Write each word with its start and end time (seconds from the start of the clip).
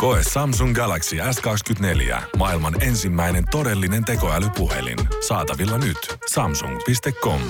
Koe 0.00 0.20
Samsung 0.32 0.74
Galaxy 0.74 1.16
S24. 1.16 2.22
Maailman 2.36 2.82
ensimmäinen 2.82 3.44
todellinen 3.50 4.04
tekoälypuhelin. 4.04 4.98
Saatavilla 5.28 5.78
nyt. 5.78 5.96
Samsung.com. 6.30 7.40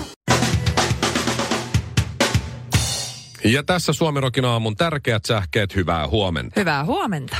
Ja 3.45 3.63
tässä 3.63 3.93
Suomirokin 3.93 4.45
aamun 4.45 4.77
tärkeät 4.77 5.25
sähkeet, 5.25 5.75
hyvää 5.75 6.09
huomenta. 6.09 6.61
Hyvää 6.61 6.85
huomenta. 6.85 7.37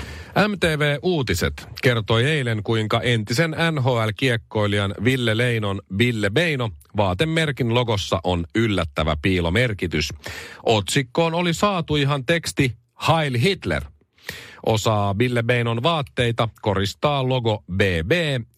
MTV 0.49 0.99
Uutiset 1.03 1.69
kertoi 1.83 2.25
eilen, 2.25 2.63
kuinka 2.63 3.01
entisen 3.01 3.57
NHL-kiekkoilijan 3.71 4.95
Ville 5.05 5.37
Leinon 5.37 5.81
Ville 5.99 6.31
Beino 6.31 6.71
vaatemerkin 6.97 7.75
logossa 7.75 8.21
on 8.25 8.45
yllättävä 8.55 9.17
piilomerkitys. 9.23 10.09
Otsikkoon 10.63 11.35
oli 11.35 11.55
saatu 11.55 11.97
ihan 11.97 12.27
teksti 12.27 12.77
Heil 13.09 13.39
Hitler. 13.39 13.83
Osaa 14.67 15.19
Ville 15.19 15.43
Beinon 15.43 15.83
vaatteita 15.83 16.49
koristaa 16.63 17.29
logo 17.29 17.65
BB, 17.73 18.11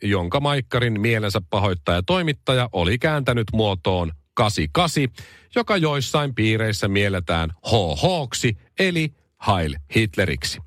jonka 0.02 0.40
Maikkarin 0.40 1.00
mielensä 1.00 1.40
pahoittaja 1.50 2.02
toimittaja 2.02 2.68
oli 2.72 2.98
kääntänyt 2.98 3.46
muotoon 3.52 4.12
88, 4.34 5.26
joka 5.54 5.76
joissain 5.76 6.34
piireissä 6.34 6.88
mielletään 6.88 7.50
HHksi, 7.66 8.56
eli 8.78 9.12
Heil 9.46 9.74
Hitleriksi. 9.96 10.58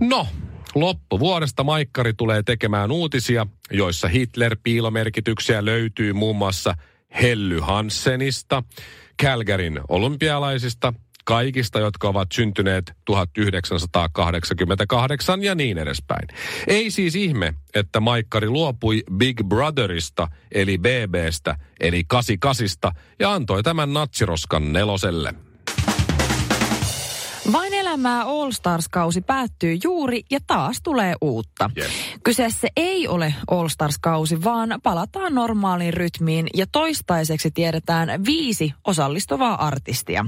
No, 0.00 0.26
loppuvuodesta 0.74 1.64
Maikkari 1.64 2.12
tulee 2.14 2.42
tekemään 2.42 2.90
uutisia, 2.90 3.46
joissa 3.70 4.08
Hitler-piilomerkityksiä 4.08 5.64
löytyy 5.64 6.12
muun 6.12 6.36
muassa 6.36 6.74
Helly 7.22 7.58
Hansenista, 7.60 8.62
Calgaryn 9.22 9.80
olympialaisista, 9.88 10.94
kaikista, 11.24 11.78
jotka 11.78 12.08
ovat 12.08 12.28
syntyneet 12.32 12.92
1988 13.04 15.42
ja 15.42 15.54
niin 15.54 15.78
edespäin. 15.78 16.28
Ei 16.66 16.90
siis 16.90 17.14
ihme, 17.14 17.54
että 17.74 18.00
Maikkari 18.00 18.48
luopui 18.48 19.02
Big 19.16 19.40
Brotherista, 19.44 20.28
eli 20.52 20.78
BBstä, 20.78 21.56
eli 21.80 22.04
88 22.04 22.92
ja 23.18 23.32
antoi 23.32 23.62
tämän 23.62 23.92
natsiroskan 23.92 24.72
neloselle. 24.72 25.34
Vain 27.52 27.74
elämää 27.74 28.22
All 28.22 28.50
Stars-kausi 28.50 29.20
päättyy 29.20 29.78
juuri 29.84 30.22
ja 30.30 30.38
taas 30.46 30.80
tulee 30.82 31.14
uutta. 31.20 31.70
Yes. 31.78 31.90
Kyseessä 32.24 32.68
ei 32.76 33.08
ole 33.08 33.34
All 33.50 33.68
Stars-kausi, 33.68 34.44
vaan 34.44 34.80
palataan 34.82 35.34
normaaliin 35.34 35.94
rytmiin 35.94 36.46
ja 36.54 36.66
toistaiseksi 36.72 37.50
tiedetään 37.50 38.24
viisi 38.24 38.72
osallistuvaa 38.86 39.66
artistia. 39.66 40.26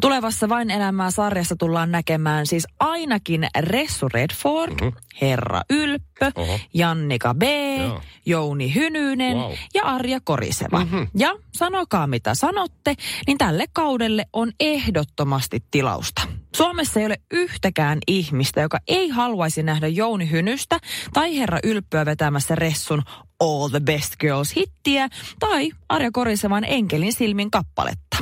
Tulevassa 0.00 0.48
Vain 0.48 0.70
elämää 0.70 1.10
sarjassa 1.10 1.56
tullaan 1.56 1.92
näkemään 1.92 2.46
siis 2.46 2.66
ainakin 2.80 3.46
Ressu 3.58 4.08
Redford, 4.08 4.72
mm-hmm. 4.72 4.92
Herra 5.20 5.62
Ylppö, 5.70 6.30
Oho. 6.34 6.60
Jannika 6.74 7.34
B, 7.34 7.42
Joo. 7.78 8.00
Jouni 8.26 8.74
Hynynen 8.74 9.36
Wow. 9.36 9.52
ja 9.74 9.82
Arja 9.84 10.20
Koriseva. 10.24 10.84
Mhm. 10.84 11.02
Ja 11.16 11.34
sanokaa 11.54 12.06
mitä 12.06 12.34
sanotte, 12.34 12.94
niin 13.26 13.38
tälle 13.38 13.64
kaudelle 13.72 14.26
on 14.32 14.52
ehdottomasti 14.60 15.64
tilausta. 15.70 16.22
Suomessa 16.56 17.00
ei 17.00 17.06
ole 17.06 17.16
yhtäkään 17.30 17.98
ihmistä, 18.06 18.60
joka 18.60 18.78
ei 18.88 19.08
haluaisi 19.08 19.62
nähdä 19.62 19.88
Jouni 19.88 20.30
Hynystä 20.30 20.78
tai 21.12 21.38
Herra 21.38 21.58
Ylppöä 21.64 22.06
vetämässä 22.06 22.54
Ressun 22.54 23.02
All 23.40 23.68
the 23.68 23.80
Best 23.80 24.14
Girls-hittiä 24.20 25.08
tai 25.38 25.70
Arja 25.88 26.10
Korisevan 26.12 26.64
Enkelin 26.64 27.12
silmin 27.12 27.50
kappaletta. 27.50 28.16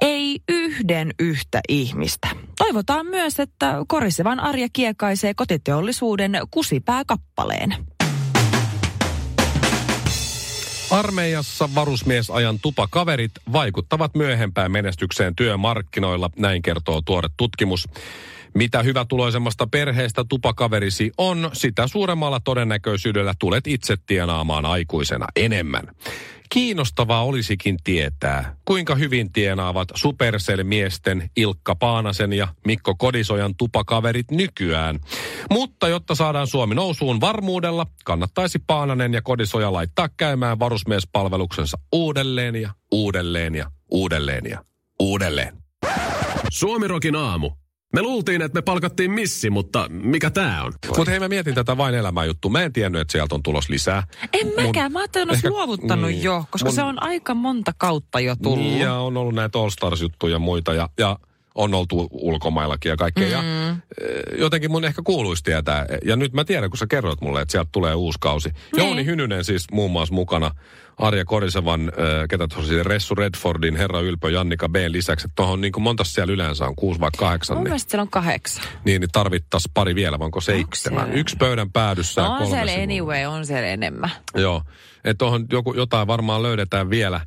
Ei 0.00 0.40
yhden 0.48 1.10
yhtä 1.18 1.60
ihmistä. 1.68 2.28
Toivotaan 2.58 3.06
myös, 3.06 3.40
että 3.40 3.76
Korisevan 3.88 4.40
Arja 4.40 4.68
kiekaisee 4.72 5.34
kotiteollisuuden 5.34 6.38
kusipääkappaleen. 6.50 7.76
Armeijassa 10.90 11.68
varusmiesajan 11.74 12.58
tupakaverit 12.62 13.32
vaikuttavat 13.52 14.14
myöhempään 14.14 14.72
menestykseen 14.72 15.36
työmarkkinoilla, 15.36 16.30
näin 16.36 16.62
kertoo 16.62 17.02
tuore 17.02 17.28
tutkimus. 17.36 17.88
Mitä 18.54 18.82
hyvätuloisemmasta 18.82 19.66
perheestä 19.66 20.24
tupakaverisi 20.28 21.10
on, 21.18 21.50
sitä 21.52 21.86
suuremmalla 21.86 22.40
todennäköisyydellä 22.40 23.34
tulet 23.38 23.66
itse 23.66 23.96
tienaamaan 24.06 24.66
aikuisena 24.66 25.26
enemmän. 25.36 25.84
Kiinnostavaa 26.50 27.24
olisikin 27.24 27.76
tietää, 27.84 28.56
kuinka 28.64 28.94
hyvin 28.94 29.32
tienaavat 29.32 29.88
Supercell-miesten 29.94 31.30
Ilkka 31.36 31.74
Paanasen 31.74 32.32
ja 32.32 32.48
Mikko 32.66 32.94
Kodisojan 32.94 33.54
tupakaverit 33.56 34.30
nykyään. 34.30 35.00
Mutta 35.50 35.88
jotta 35.88 36.14
saadaan 36.14 36.46
Suomi 36.46 36.74
nousuun 36.74 37.20
varmuudella, 37.20 37.86
kannattaisi 38.04 38.58
Paananen 38.66 39.14
ja 39.14 39.22
Kodisoja 39.22 39.72
laittaa 39.72 40.08
käymään 40.16 40.58
varusmiespalveluksensa 40.58 41.78
uudelleen 41.92 42.56
ja 42.56 42.70
uudelleen 42.90 43.54
ja 43.54 43.70
uudelleen 43.90 44.44
ja 44.50 44.64
uudelleen. 45.00 45.56
Suomirokin 46.50 47.16
aamu. 47.16 47.50
Me 47.94 48.02
luultiin, 48.02 48.42
että 48.42 48.58
me 48.58 48.62
palkattiin 48.62 49.10
missi, 49.10 49.50
mutta 49.50 49.86
mikä 49.88 50.30
tää 50.30 50.62
on? 50.62 50.72
Mutta 50.96 51.10
hei, 51.10 51.20
mä 51.20 51.28
mietin 51.28 51.54
tätä 51.54 51.76
vain 51.76 51.94
elämää 51.94 52.24
juttu. 52.24 52.48
Mä 52.48 52.62
en 52.62 52.72
tiennyt, 52.72 53.00
että 53.00 53.12
sieltä 53.12 53.34
on 53.34 53.42
tulos 53.42 53.68
lisää. 53.68 54.02
En 54.32 54.52
mäkään, 54.56 54.92
mä 54.92 54.98
ajattelin, 54.98 55.34
että 55.34 55.50
luovuttanut 55.50 56.10
niin. 56.10 56.22
jo, 56.22 56.44
koska 56.50 56.68
Mun- 56.68 56.74
se 56.74 56.82
on 56.82 57.02
aika 57.02 57.34
monta 57.34 57.72
kautta 57.78 58.20
jo 58.20 58.36
tullut. 58.42 58.78
Ja 58.78 58.94
on 58.94 59.16
ollut 59.16 59.34
näitä 59.34 59.58
All 59.58 59.70
Stars-juttuja 59.70 60.32
ja 60.32 60.38
muita, 60.38 60.74
ja, 60.74 60.88
ja 60.98 61.18
on 61.54 61.74
oltu 61.74 62.08
ulkomaillakin 62.10 62.90
ja 62.90 62.96
kaikkea. 62.96 63.42
Mm. 63.42 63.48
Ja, 63.66 63.68
eh, 63.70 63.76
jotenkin 64.38 64.70
mun 64.70 64.84
ehkä 64.84 65.02
kuuluisi 65.04 65.42
tietää. 65.42 65.86
Ja 66.04 66.16
nyt 66.16 66.32
mä 66.32 66.44
tiedän, 66.44 66.70
kun 66.70 66.78
sä 66.78 66.86
kerroit 66.86 67.20
mulle, 67.20 67.40
että 67.40 67.52
sieltä 67.52 67.68
tulee 67.72 67.94
uusi 67.94 68.18
kausi. 68.20 68.48
Niin. 68.48 68.84
Jouni 68.84 69.04
Hynynen 69.04 69.44
siis 69.44 69.64
muun 69.72 69.90
muassa 69.90 70.14
mukana. 70.14 70.50
Arja 70.98 71.24
Korisevan, 71.24 71.80
äh, 71.80 72.28
ketä 72.28 72.48
tuossa 72.48 72.72
Ressu 72.82 73.14
Redfordin, 73.14 73.76
Herra 73.76 74.00
Ylpö, 74.00 74.30
Jannika 74.30 74.68
B. 74.68 74.76
lisäksi. 74.88 75.26
Että 75.26 75.32
tuohon 75.36 75.60
niin 75.60 75.72
kuin 75.72 75.82
monta 75.82 76.04
siellä 76.04 76.32
yleensä 76.32 76.64
on, 76.66 76.76
kuusi 76.76 77.00
vai 77.00 77.10
kahdeksan. 77.18 77.56
Mun 77.56 77.64
Niin, 77.64 77.80
siellä 77.80 78.02
on 78.02 78.10
kahdeksan. 78.10 78.64
niin, 78.84 79.00
niin 79.00 79.10
tarvittaisiin 79.12 79.70
pari 79.74 79.94
vielä, 79.94 80.18
vai 80.18 80.24
onko 80.24 80.40
seitsemän? 80.40 81.12
Yksi 81.12 81.36
pöydän 81.36 81.72
päädyssä 81.72 82.22
No 82.22 82.30
on 82.32 82.38
kolme 82.38 82.56
siellä 82.56 82.72
anyway, 82.82 83.24
on 83.24 83.46
siellä 83.46 83.68
enemmän. 83.68 84.10
Joo, 84.34 84.62
että 85.04 85.18
tuohon 85.18 85.46
joku, 85.52 85.74
jotain 85.74 86.06
varmaan 86.06 86.42
löydetään 86.42 86.90
vielä. 86.90 87.20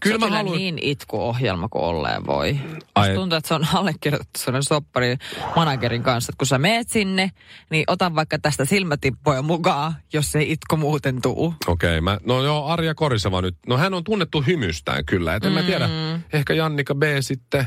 Kyllä 0.00 0.12
se 0.12 0.14
on 0.14 0.20
mä 0.20 0.26
kyllä 0.26 0.36
haluan- 0.38 0.56
niin 0.58 0.78
itkuohjelma 0.82 1.68
kuin 1.68 1.84
olleen 1.84 2.26
voi. 2.26 2.58
Ai- 2.94 3.08
Musta 3.08 3.20
tuntuu, 3.20 3.36
että 3.38 3.48
se 3.48 3.54
on 3.54 3.66
allekirjoitettu 3.74 4.38
sellainen 4.40 4.62
soppari 4.62 5.16
managerin 5.56 6.02
kanssa, 6.02 6.30
että 6.30 6.38
kun 6.38 6.46
sä 6.46 6.58
meet 6.58 6.88
sinne, 6.88 7.30
niin 7.70 7.84
ota 7.86 8.14
vaikka 8.14 8.38
tästä 8.38 8.64
silmätippoja 8.64 9.42
mukaan, 9.42 9.94
jos 10.12 10.36
ei 10.36 10.52
itku 10.52 10.76
muuten 10.76 11.22
tuu. 11.22 11.54
Okei, 11.66 12.00
mä, 12.00 12.18
no 12.26 12.42
joo, 12.42 12.66
Arja 12.66 12.94
Koriseva 12.94 13.42
nyt. 13.42 13.56
No 13.66 13.76
hän 13.76 13.94
on 13.94 14.04
tunnettu 14.04 14.42
hymystään 14.46 15.04
kyllä, 15.04 15.34
et 15.34 15.44
en 15.44 15.52
mä 15.52 15.62
tiedä. 15.62 15.88
Ehkä 16.32 16.54
Jannika 16.54 16.94
B 16.94 17.02
sitten, 17.20 17.66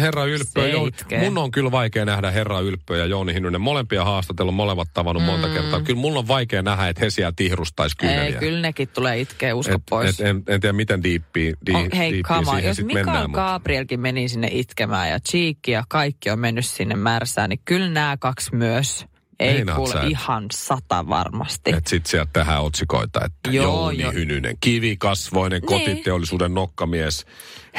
Herra 0.00 0.24
Ylppö. 0.24 0.60
Mun 1.20 1.38
on 1.38 1.50
kyllä 1.50 1.70
vaikea 1.70 2.04
nähdä 2.04 2.30
Herra 2.30 2.60
Ylppö 2.60 2.96
ja 2.96 3.06
Jouni 3.06 3.34
Hinnunen. 3.34 3.60
Molempia 3.60 4.04
haastatellut, 4.04 4.54
molemmat 4.54 4.88
tavannut 4.94 5.22
mm. 5.22 5.26
monta 5.26 5.48
kertaa. 5.48 5.80
Kyllä 5.82 6.00
mulla 6.00 6.18
on 6.18 6.28
vaikea 6.28 6.62
nähdä, 6.62 6.88
että 6.88 7.04
he 7.04 7.10
siellä 7.10 7.32
tihrustaisi 7.36 7.96
kyyneliä. 7.96 8.24
Ei, 8.24 8.32
kyllä 8.32 8.60
nekin 8.60 8.88
tulee 8.88 9.20
itkeä, 9.20 9.54
usko 9.54 9.74
et, 9.74 9.82
pois. 9.90 10.20
et, 10.20 10.26
en, 10.26 10.42
en, 10.48 10.60
tiedä, 10.60 10.72
miten 10.72 11.02
diippiin, 11.02 11.56
di, 11.66 11.72
on, 11.74 11.88
hei, 11.96 12.22
kama, 12.22 12.60
jos 12.60 12.84
Mikael 12.84 13.04
mutta- 13.28 13.28
Gabrielkin 13.32 14.00
meni 14.00 14.28
sinne 14.28 14.48
itkemään 14.52 15.10
ja 15.10 15.20
Cheekki 15.20 15.70
ja 15.70 15.84
kaikki 15.88 16.30
on 16.30 16.38
mennyt 16.38 16.66
sinne 16.66 16.94
märsään, 16.96 17.50
niin 17.50 17.60
kyllä 17.64 17.88
nämä 17.88 18.16
kaksi 18.16 18.54
myös. 18.54 19.06
Ei 19.40 19.54
Meinaat 19.54 19.76
kuule 19.76 19.92
sä, 19.92 20.02
et- 20.02 20.10
ihan 20.10 20.46
sata 20.52 21.08
varmasti. 21.08 21.70
Että 21.70 21.90
sit 21.90 22.06
sieltä 22.06 22.30
tehdään 22.32 22.62
otsikoita, 22.62 23.20
että 23.24 23.50
Joo, 23.50 23.64
Jouni 23.64 24.02
joo. 24.02 24.12
Hynynen, 24.12 24.56
kivikasvoinen 24.60 25.60
Niin. 25.60 25.66
kotiteollisuuden 25.80 26.54
nokkamies, 26.54 27.26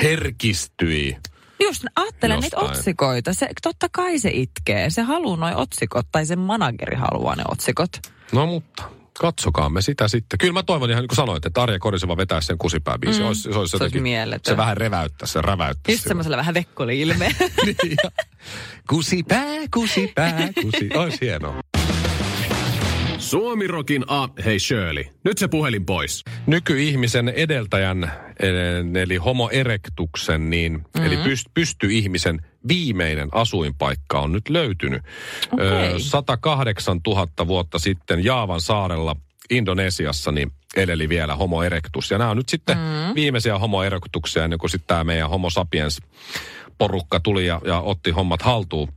herkistyi. 0.03 1.17
Just 1.59 1.85
ajattelen 1.95 2.39
niitä 2.39 2.57
otsikoita. 2.57 3.33
Se, 3.33 3.49
totta 3.61 3.87
kai 3.91 4.19
se 4.19 4.29
itkee. 4.33 4.89
Se 4.89 5.01
haluaa 5.01 5.37
noin 5.37 5.55
otsikot, 5.55 6.07
tai 6.11 6.25
se 6.25 6.35
manageri 6.35 6.95
haluaa 6.97 7.35
ne 7.35 7.43
otsikot. 7.51 7.89
No 8.31 8.45
mutta, 8.45 8.83
katsokaamme 9.19 9.81
sitä 9.81 10.07
sitten. 10.07 10.37
Kyllä 10.39 10.53
mä 10.53 10.63
toivon 10.63 10.89
ihan 10.89 11.01
niin 11.01 11.07
kuin 11.07 11.15
sanoit, 11.15 11.45
että 11.45 11.61
Arja 11.63 11.79
Koriseva 11.79 12.17
vetää 12.17 12.41
sen 12.41 12.57
kusipääbiisi. 12.57 13.19
Mm. 13.21 13.27
Olisi, 13.27 13.41
se, 13.41 13.49
olisi 13.49 13.77
Se 13.77 13.83
olisi 13.83 13.99
mieletön. 13.99 14.53
se 14.53 14.57
vähän 14.57 14.77
reväyttää, 14.77 15.27
se 15.27 15.41
räväyttää. 15.41 15.91
Just 15.93 16.03
semmoisella 16.07 16.37
vähän 16.37 16.53
vekkoli 16.53 16.99
ilme. 17.01 17.35
niin, 17.65 17.75
ja- 18.03 18.11
kusipää, 18.89 19.45
kusipää, 19.73 20.49
kusi. 20.61 20.89
Olisi 20.95 21.17
hienoa. 21.21 21.61
Suomirokin 23.27 24.03
a... 24.07 24.29
Hei 24.45 24.59
Shirley, 24.59 25.03
nyt 25.23 25.37
se 25.37 25.47
puhelin 25.47 25.85
pois. 25.85 26.23
Nykyihmisen 26.45 27.29
edeltäjän, 27.29 28.03
eh, 28.03 29.01
eli 29.01 29.15
homo 29.15 29.49
erectuksen, 29.49 30.49
niin, 30.49 30.73
mm-hmm. 30.73 31.05
eli 31.05 31.17
pyst, 31.17 31.47
pysty-ihmisen 31.53 32.45
viimeinen 32.67 33.29
asuinpaikka 33.31 34.19
on 34.19 34.31
nyt 34.31 34.49
löytynyt. 34.49 35.01
Ö, 35.59 35.99
108 35.99 36.99
000 37.07 37.47
vuotta 37.47 37.79
sitten 37.79 38.23
Jaavan 38.23 38.61
saarella 38.61 39.15
Indonesiassa 39.49 40.31
niin 40.31 40.51
eleli 40.75 41.09
vielä 41.09 41.35
homo 41.35 41.63
erectus. 41.63 42.11
Ja 42.11 42.17
nämä 42.17 42.29
on 42.31 42.37
nyt 42.37 42.49
sitten 42.49 42.77
mm. 42.77 43.15
viimeisiä 43.15 43.59
homo 43.59 43.83
erectuksia 43.83 44.43
ennen 44.43 44.59
kuin 44.59 44.69
sitten 44.69 44.87
tämä 44.87 45.03
meidän 45.03 45.29
homo 45.29 45.49
sapiens 45.49 45.99
porukka 46.77 47.19
tuli 47.19 47.45
ja, 47.45 47.61
ja 47.65 47.79
otti 47.79 48.11
hommat 48.11 48.41
haltuun. 48.41 48.93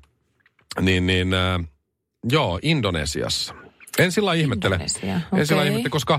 Niin, 0.80 1.06
niin 1.06 1.34
äh, 1.34 1.60
joo, 2.32 2.58
Indonesiassa. 2.62 3.59
En 4.04 4.12
sillä 4.12 4.34
ihmettele. 4.34 4.74
Indonesia, 4.74 5.20
En 5.36 5.46
sillä 5.46 5.62
ihmettele, 5.64 5.90
koska 5.90 6.14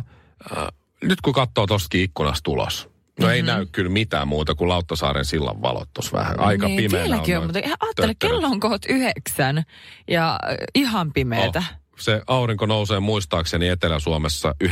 äh, 0.57 0.67
nyt 1.03 1.21
kun 1.21 1.33
katsoo 1.33 1.67
tostakin 1.67 2.01
ikkunasta 2.01 2.51
ulos, 2.51 2.89
no 3.19 3.25
Mhm. 3.27 3.33
ei 3.35 3.41
näy 3.41 3.65
kyllä 3.71 3.89
mitään 3.91 4.27
muuta 4.27 4.55
kuin 4.55 4.69
Lauttasaaren 4.69 5.25
sillan 5.25 5.61
valot 5.61 5.89
tuossa 5.93 6.17
vähän. 6.17 6.39
Aika 6.39 6.67
niin, 6.67 6.77
pimeänä 6.77 7.15
on, 7.21 7.23
noin 7.29 7.43
mutta 7.43 7.59
ajattele, 7.79 8.15
kello 8.19 8.47
on 8.47 8.59
kohta 8.59 8.87
yhdeksän 8.93 9.63
ja 10.07 10.39
äh, 10.49 10.55
ihan 10.75 11.13
pimeetä. 11.13 11.59
Oh, 11.59 11.81
se 11.97 12.21
aurinko 12.27 12.65
nousee 12.65 12.99
muistaakseni 12.99 13.67
Etelä-Suomessa 13.67 14.55
9.22 14.63 14.69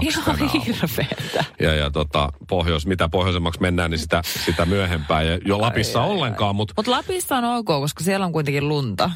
Ihan 0.00 0.38
hirveetä. 0.66 1.44
Ja, 1.60 1.74
ja 1.74 1.90
tota, 1.90 2.32
pohjois, 2.48 2.86
mitä 2.86 3.08
pohjoisemmaksi 3.08 3.60
mennään, 3.60 3.90
niin 3.90 3.98
sitä, 3.98 4.22
sitä 4.44 4.66
myöhempään. 4.66 5.26
Ja 5.26 5.38
jo 5.44 5.60
Lapissa 5.60 6.02
ollenkaan, 6.02 6.56
mutta 6.56 6.74
Mutta 6.76 6.90
Lapissa 6.90 7.36
on 7.36 7.44
ok, 7.44 7.66
koska 7.66 8.04
siellä 8.04 8.26
on 8.26 8.32
kuitenkin 8.32 8.68
lunta. 8.68 9.10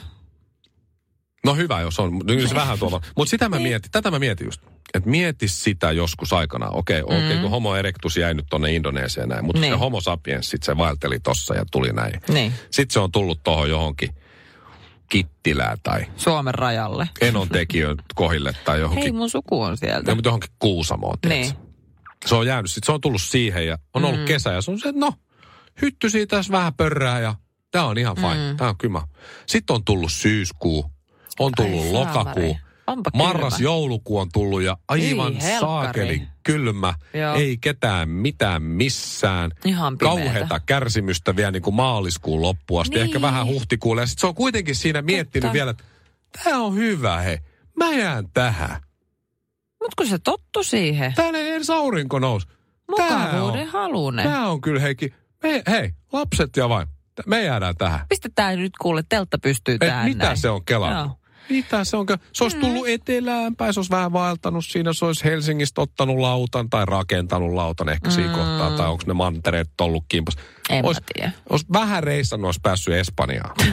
No 1.47 1.55
hyvä, 1.55 1.81
jos 1.81 2.01
on. 2.01 2.21
Se 2.49 2.55
vähän 2.55 2.79
tuolla. 2.79 3.01
Mutta 3.17 3.31
sitä 3.31 3.49
mä 3.49 3.57
Niin. 3.57 3.69
mietin, 3.69 3.91
tätä 3.91 4.11
mä 4.11 4.19
mietin 4.19 4.45
just. 4.45 4.61
Että 4.95 5.11
mieti 5.11 5.49
sitä 5.49 5.93
joskus 5.93 6.33
aikanaan. 6.33 6.75
Okei, 6.75 7.03
okay, 7.03 7.17
okei, 7.17 7.29
okay, 7.29 7.41
kun 7.43 7.51
homo 7.51 7.77
erectus 7.77 8.17
jäi 8.17 8.35
nyt 8.35 8.47
tonne 8.51 8.73
Indonesiaan 8.75 9.29
näin. 9.29 9.45
Mutta 9.45 9.59
Mm. 9.59 9.61
Niin. 9.61 9.73
se 9.75 9.79
homo 9.79 10.01
sapiens 10.01 10.51
sit 10.51 10.63
se 10.63 10.77
vaelteli 10.77 11.21
tossa 11.21 11.55
ja 11.55 11.65
tuli 11.73 11.93
näin. 11.93 12.21
Niin, 12.29 12.53
Sitten 12.71 12.93
se 12.93 13.01
on 13.01 13.13
tullut 13.13 13.43
tuohon 13.45 13.71
johonkin 13.71 14.11
Kittilään 15.09 15.79
tai 15.83 16.07
Suomen 16.17 16.55
rajalle. 16.55 17.09
Enon 17.21 17.49
tekijöön 17.49 17.97
kohille 18.15 18.53
tai 18.65 18.81
johonkin 18.81 19.03
Hei, 19.03 19.13
mun 19.13 19.31
suku 19.31 19.63
on 19.63 19.77
sieltä. 19.77 20.11
No, 20.11 20.15
mutta 20.15 20.29
johonkin 20.29 20.51
Kuusamoon, 20.59 21.17
Niin. 21.29 21.53
Se 22.27 22.35
on 22.35 22.47
jäänyt, 22.47 22.71
sit 22.71 22.85
se 22.85 22.93
on 22.93 23.01
tullut 23.01 23.23
siihen 23.23 23.67
ja 23.67 23.79
on 23.95 24.05
ollut 24.05 24.21
mm. 24.21 24.27
kesä 24.27 24.53
ja 24.53 24.63
se 24.63 24.71
on 24.71 24.79
se, 24.79 24.89
että 24.89 25.01
no, 25.01 25.15
hytty 25.83 26.11
siitä 26.11 26.37
tässä 26.37 26.53
vähän 26.53 26.75
pörrää 26.75 27.21
ja 27.21 27.35
tämä 27.71 27.85
on 27.85 27.99
ihan 27.99 28.17
fine, 28.17 28.51
mm. 28.51 28.57
tämä 28.57 28.71
on 28.71 28.79
kylmä. 28.79 29.03
Sitten 29.47 29.75
on 29.75 29.85
tullut 29.85 30.13
syyskuu, 30.13 30.92
on 31.39 31.53
tullut 31.57 31.85
Ai 31.85 31.93
lokakuu, 31.93 32.15
saamari. 32.25 32.57
Onpa 32.87 33.11
kylmä. 33.11 33.25
marras, 33.25 33.61
joulukuu 33.61 34.19
on 34.19 34.29
tullut 34.33 34.63
ja 34.63 34.77
aivan 34.89 35.33
Ei 35.33 35.43
helkkari. 35.43 35.61
saakeli 35.61 36.23
kylmä, 36.43 36.95
Joo. 37.15 37.35
ei 37.35 37.57
ketään 37.61 38.09
mitään 38.09 38.63
missään. 38.63 39.51
Ihan. 39.65 39.99
Kauheata 39.99 40.61
kärsimystä 40.61 41.37
vielä 41.37 41.51
niin 41.51 41.63
kuin 41.63 41.75
maaliskuun 41.75 42.43
loppuun 42.43 42.81
asti, 42.81 42.95
Niin. 42.95 43.05
ehkä 43.05 43.21
vähän 43.21 43.47
huhtikuulle. 43.47 44.01
Ja 44.03 44.07
sitten 44.07 44.21
se 44.21 44.27
on 44.27 44.35
kuitenkin 44.35 44.75
siinä 44.75 45.03
miettinyt 45.03 45.43
Totta. 45.43 45.53
vielä, 45.53 45.71
että 45.71 45.85
tämä 46.45 46.59
on 46.59 46.75
hyvä 46.75 47.21
he, 47.21 47.39
mä 47.77 47.91
jään 47.93 48.29
tähän. 48.35 48.81
Mut 49.83 49.95
kun 49.95 50.07
se 50.07 50.19
tottu 50.19 50.63
siihen. 50.65 51.13
Täällä 51.17 51.39
ei 51.39 51.51
edes 51.51 51.71
aurinko 51.71 52.19
nousi. 52.19 52.47
Tää 52.97 53.19
Mukavuuden 53.19 53.67
halunen. 53.67 54.25
tää 54.29 54.49
on 54.49 54.61
kyllä 54.61 54.81
heikki. 54.81 55.15
Me, 55.43 55.63
hei, 55.71 55.91
lapset 56.13 56.57
ja 56.57 56.69
vain. 56.69 56.89
Me 57.27 57.43
jäädään 57.45 57.77
tähän. 57.77 58.01
Pistetään 58.09 58.59
nyt 58.59 58.73
kuule, 58.81 59.03
teltta 59.09 59.39
pystyy 59.39 59.75
Et 59.75 59.79
tähän 59.79 60.05
mitä 60.09 60.25
näin. 60.25 60.37
se 60.37 60.51
on 60.51 60.65
kelannut? 60.65 61.07
Joo. 61.07 61.17
Mitä 61.49 61.85
se 61.85 61.97
on? 61.97 62.07
ke- 62.13 62.19
Se 62.33 62.45
olisi 62.45 62.57
tullut 62.57 62.89
etelään 62.89 63.57
päin, 63.57 63.75
se 63.75 63.81
olisi 63.81 63.91
vähän 63.91 64.13
vaeltanut 64.13 64.65
siinä, 64.67 64.93
se 64.93 65.05
olisi 65.05 65.25
Helsingistä 65.25 65.81
ottanut 65.81 66.19
lautan 66.19 66.71
tai 66.71 66.85
rakentanut 66.87 67.53
lautan 67.55 67.89
ehkä 67.89 68.11
siinä 68.11 68.29
Mm. 68.33 68.35
kohtaa, 68.39 68.71
tai 68.77 68.89
onko 68.89 69.05
ne 69.07 69.13
mantereet 69.15 69.71
ollut 69.81 70.05
kimpas. 70.09 70.37
En 70.71 70.87
Ois, 70.87 70.99
tiedä. 71.15 71.33
olisi 71.51 71.67
vähän 71.73 72.03
reissannut, 72.03 72.49
olisi 72.49 72.61
päässyt 72.63 72.95
Espanjaan. 72.95 73.57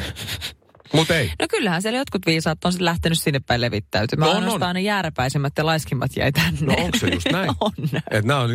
Mutta 0.94 1.16
ei. 1.16 1.32
No 1.40 1.46
kyllähän 1.50 1.82
siellä 1.82 1.98
jotkut 2.00 2.26
viisaat 2.26 2.66
on 2.66 2.72
sitten 2.72 2.86
lähtenyt 2.86 3.20
sinne 3.20 3.40
päin 3.40 3.62
levittäytymään. 3.62 4.28
No 4.28 4.34
No, 4.34 4.38
on, 4.38 4.44
Ainoastaan 4.44 4.70
on. 4.70 4.76
ne 4.76 4.82
jääräpäisimmät 4.82 5.54
ja 5.58 5.66
laiskimmat 5.66 6.12
jäi 6.18 6.32
tänne. 6.32 6.60
No 6.76 6.84
onko 6.84 6.98
se 6.98 7.08
just 7.08 7.28
näin? 7.32 7.50
on. 7.60 7.72
Et 8.12 8.26
nää 8.26 8.40
on, 8.40 8.50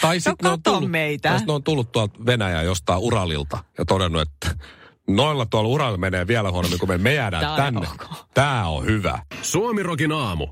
tai 0.00 0.20
sitten 0.20 0.34
ne 0.42 0.48
on 0.48 0.60
No 0.66 0.72
tullut, 0.72 0.90
meitä. 0.90 1.40
Ne 1.46 1.52
on 1.52 1.62
tullut 1.62 1.92
tuolta 1.92 2.26
Venäjää 2.26 2.62
jostain 2.62 2.98
Uralilta 3.00 3.64
ja 3.78 3.84
todennut, 3.84 4.22
että 4.22 4.66
noilla 5.08 5.46
tuolla 5.46 5.68
Uralla 5.68 5.96
menee 5.98 6.26
vielä 6.26 6.50
huonommin 6.50 6.78
kuin 6.78 6.90
me, 6.90 6.98
me 6.98 7.14
jäädään 7.14 7.42
Tää 7.42 7.56
tänne. 7.56 7.80
ok. 7.80 8.04
Tää 8.34 8.68
on 8.68 8.84
hyvä. 8.84 9.18
Suomirokin 9.42 10.12
aamu. 10.12 10.46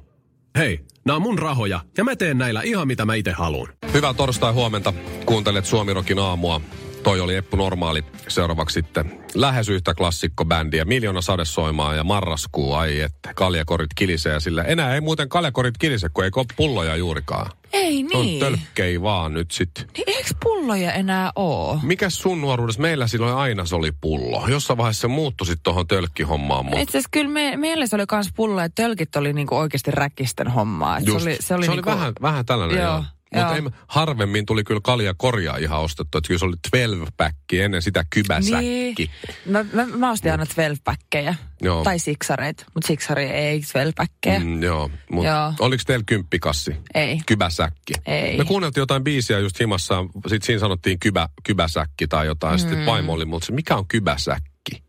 Hei, 0.58 0.80
nämä 1.04 1.16
on 1.16 1.22
mun 1.22 1.38
rahoja 1.38 1.80
ja 1.98 2.04
mä 2.04 2.16
teen 2.16 2.38
näillä 2.38 2.62
ihan 2.62 2.86
mitä 2.86 3.04
mä 3.04 3.14
itse 3.14 3.32
haluan. 3.32 3.68
Hyvää 3.92 4.14
torstai 4.14 4.52
huomenta. 4.52 4.92
Kuuntelet 5.26 5.64
Suomirokin 5.66 6.18
aamua. 6.18 6.60
Toi 7.02 7.20
oli 7.20 7.36
Eppu 7.36 7.56
Normaali. 7.56 8.04
Seuraavaksi 8.28 8.74
sitten 8.74 9.24
lähes 9.34 9.68
yhtä 9.68 9.94
klassikkobändiä. 9.94 10.84
Miljoona 10.84 11.20
sadesoimaa 11.20 11.94
ja 11.94 12.04
marraskuu. 12.04 12.74
Ai 12.74 13.00
että 13.00 13.34
kaljakorit 13.34 13.90
kilisee 13.94 14.40
sillä. 14.40 14.62
Enää 14.62 14.94
ei 14.94 15.00
muuten 15.00 15.28
kaljakorit 15.28 15.78
kilise, 15.78 16.08
kun 16.08 16.24
ei 16.24 16.30
ole 16.36 16.46
pulloja 16.56 16.96
juurikaan. 16.96 17.50
Ei 17.72 18.04
On 18.14 18.26
niin. 18.26 18.40
tölkkei 18.40 19.02
vaan 19.02 19.34
nyt 19.34 19.50
sitten. 19.50 19.84
Niin 19.96 20.04
eikö 20.08 20.28
pulloja 20.42 20.92
enää 20.92 21.32
oo? 21.36 21.80
Mikäs 21.82 22.18
sun 22.18 22.40
nuoruudessa? 22.40 22.80
Meillä 22.80 23.06
silloin 23.06 23.34
aina 23.34 23.64
se 23.64 23.76
oli 23.76 23.92
pullo. 24.00 24.48
Jossain 24.48 24.76
vaiheessa 24.76 25.00
se 25.00 25.08
muuttui 25.08 25.46
sitten 25.46 25.62
tuohon 25.62 25.86
tölkkihommaan. 25.86 26.64
Mutta 26.64 26.80
Itse 26.80 26.98
asiassa 26.98 27.08
kyllä 27.12 27.30
me, 27.30 27.56
meillä 27.56 27.86
se 27.86 27.96
oli 27.96 28.06
kans 28.08 28.32
pullo, 28.36 28.60
että 28.60 28.82
tölkit 28.82 29.16
oli 29.16 29.32
niinku 29.32 29.56
oikeasti 29.56 29.90
räkkisten 29.90 30.48
hommaa. 30.48 30.98
Et 30.98 31.04
se 31.04 31.10
oli, 31.10 31.20
se 31.20 31.26
oli, 31.28 31.36
se 31.40 31.54
oli 31.54 31.66
niinku, 31.66 31.90
vähän, 31.90 32.12
vähän 32.22 32.46
tällainen, 32.46 32.78
Joo, 32.78 32.92
joo. 32.92 33.04
Mutta 33.34 33.56
ei, 33.56 33.62
harvemmin 33.86 34.46
tuli 34.46 34.64
kyllä 34.64 34.80
kalja 34.84 35.14
korjaa 35.16 35.56
ihan 35.56 35.80
ostettu. 35.80 36.18
Että 36.18 36.28
kyllä 36.28 36.38
se 36.38 36.44
oli 36.44 36.54
12-päkki 36.76 37.60
ennen 37.60 37.82
sitä 37.82 38.04
kybäsäkki. 38.10 38.94
Niin. 38.98 39.10
Mä, 39.46 39.64
mä, 39.72 39.86
mä 39.86 40.10
ostin 40.10 40.32
aina 40.32 40.44
12-päkkejä. 40.44 41.34
Joo. 41.62 41.84
Tai 41.84 41.98
siksareita. 41.98 42.64
Mutta 42.74 42.86
siksari 42.86 43.24
ei 43.24 43.60
12-päkkejä. 43.60 44.40
Mm. 44.40 44.62
Joo, 44.62 44.90
mutta 45.10 45.30
Joo. 45.30 45.52
oliko 45.60 45.82
teillä 45.86 46.04
kymppikassi? 46.06 46.76
Ei. 46.94 47.20
Kybäsäkki. 47.26 47.92
Ei. 48.06 48.38
Me 48.38 48.44
kuunneltiin 48.44 48.82
jotain 48.82 49.04
biisiä 49.04 49.38
just 49.38 49.60
himassa, 49.60 50.04
sitten 50.14 50.42
siinä 50.42 50.60
sanottiin 50.60 50.98
kybä, 50.98 51.28
kybäsäkki 51.44 52.08
tai 52.08 52.26
jotain. 52.26 52.54
Mm. 52.54 52.58
Sitten 52.58 52.86
vaimo 52.86 53.12
oli 53.12 53.24
multa, 53.24 53.46
se, 53.46 53.52
mikä 53.52 53.76
on 53.76 53.88
kybäsäkki? 53.88 54.82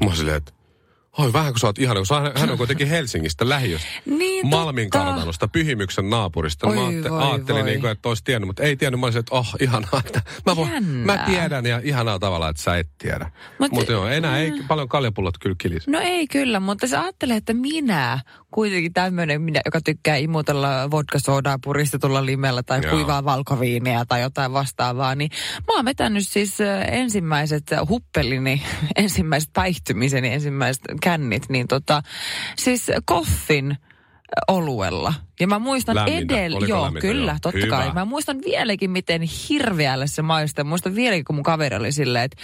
Mä 0.00 0.06
olin 0.06 0.16
silleen, 0.16 0.36
että 0.36 0.52
oi 1.18 1.32
vähän 1.32 1.52
kun 1.52 1.60
sä 1.60 1.66
oot 1.66 1.78
ihana, 1.78 2.00
kun 2.08 2.22
hän, 2.22 2.32
hän 2.36 2.50
on 2.50 2.58
kuitenkin 2.58 2.88
Helsingistä 2.88 3.48
lähiöstä. 3.48 3.88
Niin, 4.06 4.46
Malmin 4.46 4.90
totta. 4.90 5.04
kartanosta, 5.06 5.48
Pyhimyksen 5.48 6.10
naapurista. 6.10 6.66
Oi 6.68 6.74
mä 6.76 6.80
ajattelin, 6.86 7.10
voi 7.10 7.22
ajattelin 7.22 7.60
voi. 7.64 7.70
niin 7.70 7.80
kuin, 7.80 7.90
että 7.90 8.08
olisi 8.08 8.24
tiennyt, 8.24 8.46
mutta 8.46 8.62
ei 8.62 8.76
tiennyt. 8.76 9.00
Mä 9.00 9.06
olisin, 9.06 9.20
että 9.20 9.34
oh, 9.34 9.54
ihanaa. 9.60 10.02
Että 10.06 10.22
mä, 10.46 10.56
voin, 10.56 10.84
mä 10.84 11.18
tiedän 11.26 11.66
ja 11.66 11.80
ihanaa 11.84 12.18
tavalla, 12.18 12.48
että 12.48 12.62
sä 12.62 12.76
et 12.78 12.88
tiedä. 12.98 13.24
Mut- 13.24 13.58
Mutta 13.58 13.74
Mut 13.74 13.88
joo, 13.88 14.08
enää 14.08 14.38
ei 14.38 14.52
paljon 14.68 14.88
kaljapullot 14.88 15.38
kyllä 15.38 15.56
kilisi. 15.58 15.90
No 15.90 15.98
ei 16.00 16.26
kyllä, 16.26 16.60
mutta 16.60 16.86
sä 16.86 17.02
ajattelet, 17.02 17.36
että 17.36 17.54
minä, 17.54 18.20
kuitenkin 18.54 18.92
tämmöinen, 18.92 19.42
minä, 19.42 19.60
joka 19.64 19.80
tykkää 19.80 20.16
imutella 20.16 20.90
vodka-soodaa 20.90 21.58
puristetulla 21.64 22.26
limellä 22.26 22.62
tai 22.62 22.80
Joo. 22.82 22.90
kuivaa 22.90 23.24
valkoviiniä 23.24 24.04
tai 24.08 24.20
jotain 24.20 24.52
vastaavaa, 24.52 25.14
niin 25.14 25.30
mä 25.68 25.76
oon 25.76 25.84
vetänyt 25.84 26.28
siis 26.28 26.58
ensimmäiset 26.90 27.64
huppelini, 27.88 28.62
ensimmäiset 28.96 29.50
päihtymiseni, 29.52 30.32
ensimmäiset 30.32 30.82
kännit, 31.02 31.48
niin 31.48 31.68
tota, 31.68 32.02
siis 32.56 32.86
koffin 33.04 33.76
oluella. 34.48 35.14
Ja 35.40 35.46
mä 35.46 35.58
muistan 35.58 36.08
edellä, 36.08 36.66
joo, 36.66 36.84
lämmintä? 36.84 37.06
kyllä, 37.06 37.32
Joo. 37.32 37.38
totta 37.42 37.58
Hyvä. 37.58 37.76
kai. 37.76 37.92
Mä 37.92 38.04
muistan 38.04 38.38
vieläkin, 38.44 38.90
miten 38.90 39.22
hirveälle 39.22 40.06
se 40.06 40.22
maistaa. 40.22 40.64
Muistan 40.64 40.94
vieläkin, 40.94 41.24
kun 41.24 41.34
mun 41.34 41.42
kaveri 41.42 41.76
oli 41.76 41.92
silleen, 41.92 42.24
että 42.24 42.36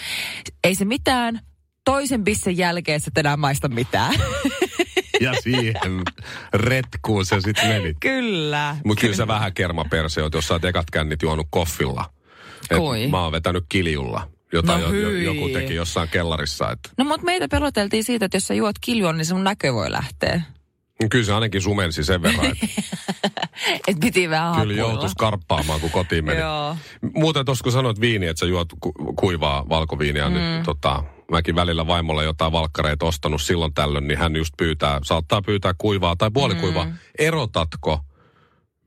ei 0.64 0.74
se 0.74 0.84
mitään, 0.84 1.40
toisen 1.84 2.24
bissen 2.24 2.56
jälkeen 2.56 3.00
sä 3.00 3.10
et 3.14 3.18
enää 3.18 3.36
maista 3.36 3.68
mitään. 3.68 4.14
Ja 5.24 5.32
siihen 5.42 6.02
retkuun 6.54 7.26
se 7.26 7.40
sitten 7.40 7.68
meni. 7.68 7.94
kyllä. 8.00 8.76
Mutta 8.84 9.00
kyllä 9.00 9.14
sä 9.16 9.26
vähän 9.26 9.52
kermaperse 9.54 10.22
oot, 10.22 10.34
jos 10.34 10.48
sä 10.48 10.54
oot 10.54 10.64
ekat 10.64 10.90
kännit 10.90 11.22
juonut 11.22 11.46
koffilla. 11.50 12.10
Et 12.70 12.78
Kui? 12.78 13.06
Mä 13.06 13.22
oon 13.22 13.32
vetänyt 13.32 13.64
kiljulla, 13.68 14.28
jota 14.52 14.78
No 14.78 14.94
jo, 14.94 15.10
joku 15.10 15.48
teki 15.48 15.74
jossain 15.74 16.08
kellarissa. 16.08 16.70
Et, 16.70 16.78
No 16.98 17.04
mutta 17.04 17.24
meitä 17.24 17.48
peloteltiin 17.48 18.04
siitä, 18.04 18.24
että 18.24 18.36
jos 18.36 18.46
sä 18.46 18.54
juot 18.54 18.76
kiljon, 18.80 19.16
niin 19.16 19.26
sun 19.26 19.44
näkö 19.44 19.72
voi 19.74 19.90
lähteä. 19.90 20.42
kyllä 21.10 21.24
se 21.24 21.32
ainakin 21.34 21.62
sumensi 21.62 22.04
sen 22.04 22.22
verran, 22.22 22.46
että 22.46 22.66
Et 23.88 24.00
piti 24.00 24.30
vähän 24.30 24.52
kyllä 24.52 24.58
hapuilla. 24.62 24.80
joutui 24.92 25.08
skarppaamaan, 25.10 25.80
kun 25.80 25.90
kotiin 25.90 26.24
meni. 26.24 26.40
Joo. 26.40 26.76
Muuten 27.14 27.44
tuossa 27.44 27.62
kun 27.62 27.72
sanoit 27.72 28.00
viini, 28.00 28.26
että 28.26 28.40
sä 28.40 28.46
juot 28.46 28.68
ku- 28.80 28.92
kuivaa 29.16 29.68
valkoviiniä, 29.68 30.28
mm. 30.28 30.34
niin 30.34 30.62
tota, 30.64 31.04
mäkin 31.30 31.54
välillä 31.54 31.86
vaimolle 31.86 32.24
jotain 32.24 32.52
valkkareita 32.52 33.06
ostanut 33.06 33.42
silloin 33.42 33.74
tällöin, 33.74 34.08
niin 34.08 34.18
hän 34.18 34.36
just 34.36 34.54
pyytää, 34.58 35.00
saattaa 35.04 35.42
pyytää 35.42 35.74
kuivaa 35.78 36.16
tai 36.16 36.30
puolikuivaa. 36.34 36.84
Mm. 36.84 36.92
Erotatko 37.18 38.00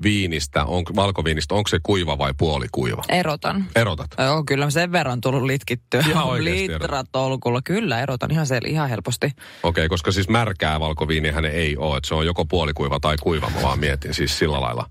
viinistä, 0.04 0.66
on, 0.66 0.84
valkoviinistä, 0.96 1.56
onko 1.56 1.68
se 1.68 1.80
kuiva 1.84 2.18
vai 2.18 2.34
puolikuiva? 2.38 3.04
Erotan. 3.10 3.66
Erotat. 3.76 4.08
Joo, 4.18 4.44
kyllä 4.44 4.70
sen 4.70 4.92
verran 4.92 5.22
tullut 5.22 5.44
litkittyä. 5.44 6.04
Ihan 6.10 6.24
oikeesti 6.26 6.74
Litratolkulla. 6.74 7.62
Kyllä, 7.62 8.02
erotan 8.02 8.32
ihan, 8.32 8.46
sel- 8.46 8.70
ihan 8.70 8.90
helposti. 8.90 9.26
Okei, 9.26 9.36
okay, 9.64 9.90
koska 9.90 10.12
siis 10.12 10.30
märkää 10.30 10.80
valkoviiniä 10.80 11.42
ne 11.42 11.48
ei 11.48 11.78
ole, 11.78 11.98
että 11.98 12.08
se 12.08 12.16
on 12.16 12.26
joko 12.26 12.46
puolikuiva 12.46 13.00
tai 13.00 13.16
kuiva, 13.22 13.50
mä 13.50 13.62
vaan 13.64 13.80
mietin 13.80 14.14
siis 14.14 14.40
sillä 14.40 14.62
lailla. 14.62 14.90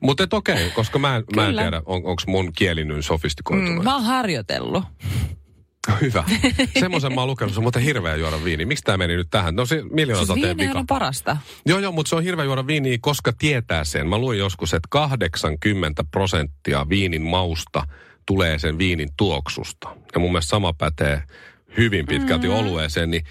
Mutta 0.00 0.26
okei, 0.32 0.54
okay, 0.54 0.70
koska 0.70 0.98
mä, 0.98 1.16
en- 1.16 1.24
mä 1.36 1.48
en 1.48 1.56
tiedä, 1.56 1.82
on, 1.86 1.96
onko 2.04 2.22
mun 2.26 2.52
kieli 2.56 2.84
nyt 2.84 3.04
sofistikoitunut. 3.04 3.78
Mm, 3.78 3.84
mä 3.84 3.94
oon 3.94 4.04
harjoitellut. 4.04 4.84
Hyvä. 6.00 6.24
Semmoisen 6.80 7.14
mä 7.14 7.20
oon 7.20 7.30
lukenut, 7.30 7.54
se 7.54 7.60
on 7.60 7.64
muuten 7.64 7.82
hirveä 7.82 8.16
juoda 8.16 8.44
viini. 8.44 8.64
Miksi 8.64 8.84
tämä 8.84 8.98
meni 8.98 9.16
nyt 9.16 9.28
tähän? 9.30 9.56
No 9.56 9.66
se 9.66 9.82
miljoona 9.90 10.26
Siis 10.26 10.38
sateen 10.38 10.56
vika. 10.56 10.78
on 10.78 10.86
parasta. 10.86 11.36
Joo, 11.66 11.78
joo, 11.78 11.92
mutta 11.92 12.10
se 12.10 12.16
on 12.16 12.22
hirveä 12.22 12.44
juoda 12.44 12.66
viiniä, 12.66 12.98
koska 13.00 13.32
tietää 13.38 13.84
sen. 13.84 14.08
Mä 14.08 14.18
luin 14.18 14.38
joskus, 14.38 14.74
että 14.74 14.88
80 14.90 16.04
prosenttia 16.10 16.88
viinin 16.88 17.22
mausta 17.22 17.86
tulee 18.26 18.58
sen 18.58 18.78
viinin 18.78 19.08
tuoksusta. 19.16 19.96
Ja 20.14 20.20
mun 20.20 20.32
mielestä 20.32 20.50
sama 20.50 20.72
pätee 20.72 21.22
hyvin 21.76 22.06
pitkälti 22.06 22.48
mm. 22.48 22.54
olueeseen, 22.54 23.10
niin 23.10 23.24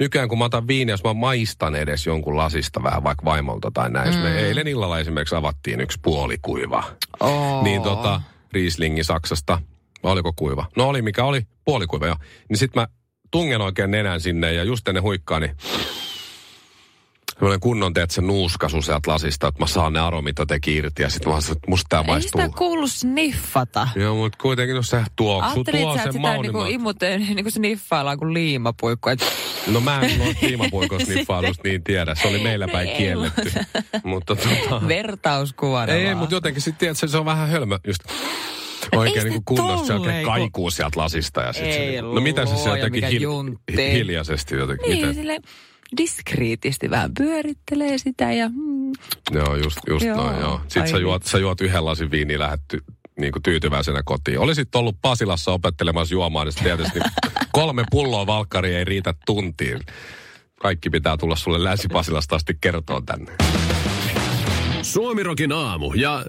nykyään 0.00 0.28
kun 0.28 0.38
mä 0.38 0.44
otan 0.44 0.68
viiniä, 0.68 0.92
jos 0.92 1.04
mä 1.04 1.14
maistan 1.14 1.74
edes 1.74 2.06
jonkun 2.06 2.36
lasista 2.36 2.82
vähän 2.82 3.04
vaikka 3.04 3.24
vaimolta 3.24 3.70
tai 3.74 3.90
näin. 3.90 4.14
Mm. 4.14 4.20
Me 4.20 4.38
eilen 4.40 4.68
illalla 4.68 4.98
esimerkiksi 4.98 5.34
avattiin 5.34 5.80
yksi 5.80 5.98
puolikuiva. 6.02 6.84
Oh. 7.20 7.64
Niin 7.64 7.82
tota, 7.82 8.20
Rieslingi 8.52 9.04
Saksasta, 9.04 9.58
vai 10.02 10.12
oliko 10.12 10.32
kuiva? 10.36 10.66
No 10.76 10.88
oli 10.88 11.02
mikä 11.02 11.24
oli, 11.24 11.42
puolikuiva 11.64 12.06
jo. 12.06 12.14
Niin 12.48 12.56
sit 12.58 12.74
mä 12.74 12.86
tungen 13.30 13.60
oikein 13.60 13.90
nenän 13.90 14.20
sinne 14.20 14.52
ja 14.52 14.64
just 14.64 14.88
ennen 14.88 15.02
huikkaa, 15.02 15.40
niin 15.40 15.56
Sellainen 17.34 17.60
kunnon, 17.60 17.94
teet 17.94 18.10
se 18.10 18.20
nuuskasu 18.20 18.82
sieltä 18.82 19.10
lasista, 19.10 19.48
että 19.48 19.60
mä 19.62 19.66
saan 19.66 19.92
ne 19.92 20.00
aromit 20.00 20.38
jotenkin 20.38 20.74
irti. 20.76 21.02
Ja 21.02 21.10
sit 21.10 21.26
mä 21.26 21.40
sanoin, 21.40 21.56
että 21.56 21.70
musta 21.70 21.86
tää 21.88 22.00
Ei 22.00 22.06
maistuu. 22.06 22.40
sitä 22.42 22.56
kuulu 22.58 22.88
sniffata. 22.88 23.88
Joo, 23.96 24.14
mutta 24.14 24.38
kuitenkin 24.42 24.76
no 24.76 24.82
se 24.82 25.02
tuo 25.16 25.44
että 25.56 25.72
sä 25.96 26.02
sen 26.02 26.12
sitä 26.12 26.18
maun. 26.22 26.42
niinku 26.42 26.58
niin 26.58 26.66
mä- 26.70 26.74
imute, 26.74 27.18
niinku 27.18 27.50
sniffaillaan 27.50 28.18
kuin 28.18 28.34
liimapuikku. 28.34 29.08
Et 29.08 29.20
No 29.66 29.80
mä 29.80 30.00
en 30.00 30.18
noista 30.18 30.46
liimapuikosniffailusta 30.46 31.62
niin 31.68 31.84
tiedä. 31.84 32.14
Se 32.14 32.28
oli 32.28 32.38
meillä 32.38 32.68
päin 32.68 32.88
Ei, 32.88 32.96
kielletty. 32.96 33.52
mutta 34.04 34.36
tota... 34.36 34.88
vertauskuvana 34.88 35.92
Ei, 35.92 36.14
mutta 36.14 36.34
jotenkin 36.34 36.62
sitten 36.62 36.78
tiedät, 36.78 36.98
se, 36.98 37.08
se 37.08 37.18
on 37.18 37.24
vähän 37.24 37.48
hölmö 37.48 37.78
just 37.86 38.00
oikein 38.96 39.18
Ei 39.18 39.24
niin 39.24 39.32
se 39.32 39.42
kunnossa 39.44 39.98
se 39.98 40.22
kaikuu 40.24 40.70
sieltä 40.70 41.00
lasista. 41.00 41.40
Ja 41.40 41.52
sit 41.52 41.62
Ei 41.62 41.96
se, 41.96 42.02
no 42.02 42.20
mitä 42.20 42.46
se 42.46 42.56
se 42.56 42.56
luoja, 42.56 42.76
jotenkin 42.76 43.08
hil, 43.08 43.30
hiljaisesti 43.76 44.54
jotenkin. 44.54 44.90
Niin, 44.90 45.00
Miten? 45.00 45.14
sille 45.14 45.38
diskriitisti 45.96 46.90
vähän 46.90 47.10
pyörittelee 47.18 47.98
sitä 47.98 48.32
ja... 48.32 48.48
Mm, 48.48 48.92
Joo, 49.30 49.56
just, 49.56 49.78
just 49.88 50.06
Joo. 50.06 50.16
noin, 50.16 50.40
joo. 50.40 50.60
Sitten 50.62 50.82
Ai 50.82 50.88
sä 50.88 50.98
juot, 50.98 51.24
sä 51.24 51.38
juot 51.38 51.60
yhden 51.60 51.84
lasin 51.84 52.10
viiniä 52.10 52.34
ja 52.34 52.40
lähdet 52.40 52.60
ty, 52.68 52.78
niin 53.20 53.32
kuin 53.32 53.42
tyytyväisenä 53.42 54.02
kotiin. 54.04 54.38
Olisit 54.38 54.74
ollut 54.74 54.96
Pasilassa 55.02 55.52
opettelemassa 55.52 56.14
juomaan, 56.14 56.46
niin 56.46 56.64
tietysti 56.64 56.98
kolme 57.52 57.84
pulloa 57.90 58.26
valkkaria 58.26 58.78
ei 58.78 58.84
riitä 58.84 59.14
tuntiin. 59.26 59.80
Kaikki 60.60 60.90
pitää 60.90 61.16
tulla 61.16 61.36
sulle 61.36 61.64
Länsi-Pasilasta 61.64 62.36
asti 62.36 62.54
kertoa 62.60 63.02
tänne. 63.06 63.32
Suomirokin 64.82 65.52
aamu 65.52 65.92
ja... 65.94 66.24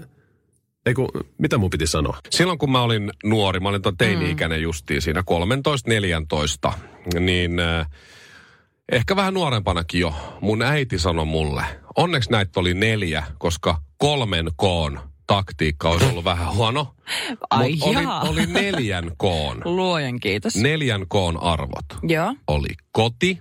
Eiku, 0.89 1.07
mitä 1.37 1.57
mun 1.57 1.69
piti 1.69 1.87
sanoa? 1.87 2.17
Silloin 2.29 2.59
kun 2.59 2.71
mä 2.71 2.81
olin 2.81 3.11
nuori, 3.23 3.59
mä 3.59 3.69
olin 3.69 3.81
ton 3.81 3.97
teini-ikäinen 3.97 4.61
justiin 4.61 5.01
siinä 5.01 5.23
13-14, 6.69 6.73
niin 7.19 7.59
äh, 7.59 7.87
ehkä 8.91 9.15
vähän 9.15 9.33
nuorempanakin 9.33 10.01
jo, 10.01 10.13
mun 10.41 10.61
äiti 10.61 10.99
sanoi 10.99 11.25
mulle, 11.25 11.63
onneksi 11.97 12.31
näitä 12.31 12.59
oli 12.59 12.73
neljä, 12.73 13.23
koska 13.37 13.81
kolmen 13.97 14.51
koon 14.55 14.99
taktiikka 15.27 15.89
olisi 15.89 16.05
ollut 16.05 16.23
vähän 16.23 16.53
huono. 16.55 16.95
Ai 17.49 17.75
Mut 17.75 17.87
oli, 17.95 18.05
oli 18.29 18.45
neljän 18.45 19.11
koon, 19.17 19.61
luojan 19.75 20.19
kiitos. 20.19 20.55
neljän 20.55 21.05
koon 21.07 21.43
arvot. 21.43 21.85
Joo, 22.03 22.35
Oli 22.47 22.69
koti, 22.91 23.39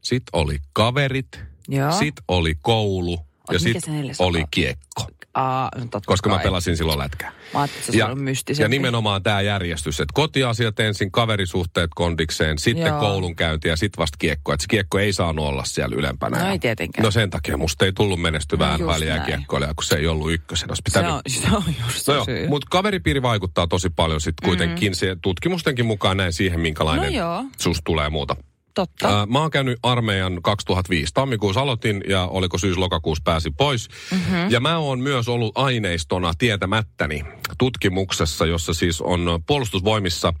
sit 0.00 0.22
oli 0.32 0.58
kaverit, 0.72 1.40
joo. 1.68 1.92
sit 1.92 2.14
oli 2.28 2.54
koulu 2.62 3.18
ja 3.52 3.58
mikä 3.64 3.80
sit 3.80 4.18
oli 4.18 4.44
kiekko. 4.50 5.06
Aa, 5.34 5.68
no 5.78 6.00
Koska 6.06 6.28
mä 6.30 6.34
kai. 6.36 6.44
pelasin 6.44 6.76
silloin 6.76 6.98
lätkää. 6.98 7.32
Mä 7.54 7.60
ajattelin, 7.60 7.80
että 7.84 7.92
se 7.92 8.04
on 8.04 8.20
mystisempi. 8.20 8.64
ja 8.64 8.68
nimenomaan 8.68 9.22
tämä 9.22 9.40
järjestys, 9.40 10.00
että 10.00 10.12
kotiasiat 10.14 10.80
ensin, 10.80 11.12
kaverisuhteet 11.12 11.90
kondikseen, 11.94 12.58
sitten 12.58 12.86
Joo. 12.86 13.00
koulunkäynti 13.00 13.68
ja 13.68 13.76
sitten 13.76 13.98
vasta 14.02 14.16
kiekko. 14.18 14.52
Että 14.52 14.62
se 14.62 14.68
kiekko 14.68 14.98
ei 14.98 15.12
saanut 15.12 15.46
olla 15.46 15.64
siellä 15.64 15.96
ylempänä. 15.96 16.38
No 16.38 16.44
Ja- 16.44 16.52
ei 16.52 16.58
tietenkään. 16.58 17.04
No 17.04 17.10
sen 17.10 17.30
takia 17.30 17.56
musta 17.56 17.84
ei 17.84 17.92
tullut 17.92 18.20
menestyvää 18.20 18.78
No 18.78 18.86
no 18.86 18.92
just 18.92 19.04
näin. 19.06 19.22
kiekkoilija, 19.22 19.74
kun 19.74 19.84
se 19.84 19.96
ei 19.96 20.06
ollut 20.06 20.32
ykkösen. 20.32 20.70
Olisi 20.70 20.82
se, 20.86 20.98
pitänyt... 21.00 21.10
on, 21.12 21.20
se 21.42 21.56
on 21.56 21.74
just 21.86 22.08
No 22.08 22.24
syy. 22.24 22.48
mutta 22.48 22.66
kaveripiiri 22.70 23.22
vaikuttaa 23.22 23.66
tosi 23.66 23.90
paljon 23.90 24.20
sitten 24.20 24.48
kuitenkin 24.48 24.94
se 24.94 25.16
tutkimustenkin 25.22 25.86
mukaan 25.86 26.16
näin 26.16 26.32
siihen, 26.32 26.60
minkälainen 26.60 27.12
No 27.12 27.18
joo. 27.18 27.44
susta 27.60 27.82
tulee 27.84 28.08
muuta. 28.08 28.36
Totta. 28.74 29.18
Ää, 29.18 29.26
mä 29.26 29.40
oon 29.40 29.50
käynyt 29.50 29.78
armeijan 29.82 30.42
2005. 30.42 31.14
Tammikuussa 31.14 31.60
aloitin 31.60 32.04
ja 32.08 32.26
oliko 32.26 32.58
syys-lokakuussa 32.58 33.22
pääsi 33.24 33.50
pois. 33.50 33.88
Mm-hmm. 34.10 34.50
Ja 34.50 34.60
mä 34.60 34.78
oon 34.78 35.00
myös 35.00 35.28
ollut 35.28 35.58
aineistona 35.58 36.32
tietämättäni 36.38 37.24
tutkimuksessa, 37.58 38.46
jossa 38.46 38.74
siis 38.74 39.00
on 39.00 39.42
puolustusvoimissa 39.46 40.32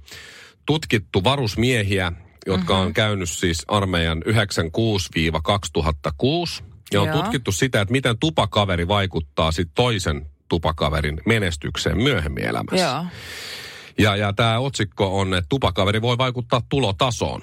tutkittu 0.66 1.24
varusmiehiä, 1.24 2.12
jotka 2.46 2.74
mm-hmm. 2.74 2.86
on 2.86 2.94
käynyt 2.94 3.30
siis 3.30 3.64
armeijan 3.68 4.22
96-2006. 4.22 4.30
Ja 6.92 7.00
on 7.00 7.08
Joo. 7.08 7.16
tutkittu 7.16 7.52
sitä, 7.52 7.80
että 7.80 7.92
miten 7.92 8.18
tupakaveri 8.18 8.88
vaikuttaa 8.88 9.52
sit 9.52 9.68
toisen 9.74 10.26
tupakaverin 10.48 11.20
menestykseen 11.26 11.98
myöhemmin 12.02 12.44
elämässä. 12.44 12.86
Joo. 12.86 13.04
Ja, 13.98 14.16
ja 14.16 14.32
tämä 14.32 14.58
otsikko 14.58 15.20
on, 15.20 15.34
että 15.34 15.48
tupakaveri 15.48 16.02
voi 16.02 16.18
vaikuttaa 16.18 16.62
tulotasoon. 16.68 17.42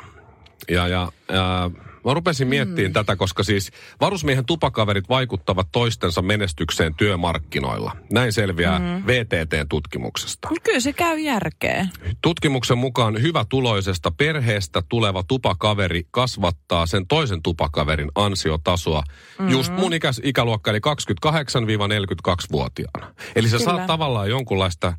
Ja, 0.69 0.87
ja, 0.87 1.11
ja 1.29 1.71
mä 2.05 2.13
rupesin 2.13 2.47
miettimään 2.47 2.91
mm. 2.91 2.93
tätä, 2.93 3.15
koska 3.15 3.43
siis 3.43 3.71
varusmiehen 4.01 4.45
tupakaverit 4.45 5.09
vaikuttavat 5.09 5.67
toistensa 5.71 6.21
menestykseen 6.21 6.95
työmarkkinoilla. 6.95 7.95
Näin 8.11 8.33
selviää 8.33 8.79
mm. 8.79 9.03
VTT-tutkimuksesta. 9.07 10.49
Mut 10.49 10.59
Kyllä 10.63 10.79
se 10.79 10.93
käy 10.93 11.19
järkeen. 11.19 11.89
Tutkimuksen 12.21 12.77
mukaan 12.77 13.21
hyvä 13.21 13.45
tuloisesta 13.49 14.11
perheestä 14.11 14.81
tuleva 14.89 15.23
tupakaveri 15.23 16.07
kasvattaa 16.11 16.85
sen 16.85 17.07
toisen 17.07 17.41
tupakaverin 17.41 18.11
ansiotasoa 18.15 19.03
mm-hmm. 19.07 19.51
just 19.51 19.73
mun 19.73 19.93
ikäs, 19.93 20.21
ikäluokka, 20.23 20.71
eli 20.71 20.79
28-42-vuotiaana. 20.79 23.13
Eli 23.35 23.49
sä 23.49 23.57
Kyllä. 23.57 23.71
saat 23.71 23.87
tavallaan 23.87 24.29
jonkunlaista 24.29 24.93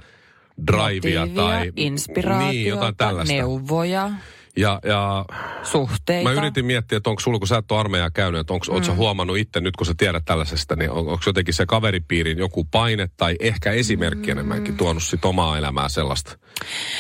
drivea 0.66 1.20
Motiivia, 1.20 1.42
tai 1.42 1.72
inspiraatiota, 1.76 2.52
niin, 2.52 2.66
jotain 2.66 2.96
tällaista. 2.96 3.34
neuvoja, 3.34 4.10
Ja, 4.56 4.80
ja 4.84 5.24
suhteita. 5.62 6.30
mä 6.30 6.34
yritin 6.36 6.64
miettiä, 6.64 6.96
että 6.96 7.10
onko 7.10 7.20
sulla, 7.20 7.38
kun 7.38 7.48
sä 7.48 7.58
et 7.58 7.72
ole 7.72 7.80
armeijaa 7.80 8.10
käynyt, 8.10 8.40
että 8.40 8.52
onko 8.52 8.66
mm. 8.78 8.82
sä 8.82 8.94
huomannut 8.94 9.38
itse 9.38 9.60
nyt, 9.60 9.76
kun 9.76 9.86
sä 9.86 9.94
tiedät 9.96 10.24
tällaisesta, 10.24 10.76
niin 10.76 10.90
on, 10.90 10.98
onko 10.98 11.20
jotenkin 11.26 11.54
se 11.54 11.66
kaveripiirin 11.66 12.38
joku 12.38 12.64
paine 12.64 13.08
tai 13.16 13.36
ehkä 13.40 13.72
esimerkki 13.72 14.26
mm. 14.26 14.32
enemmänkin 14.32 14.76
tuonut 14.76 15.02
sit 15.02 15.24
omaa 15.24 15.58
elämää 15.58 15.88
sellaista. 15.88 16.38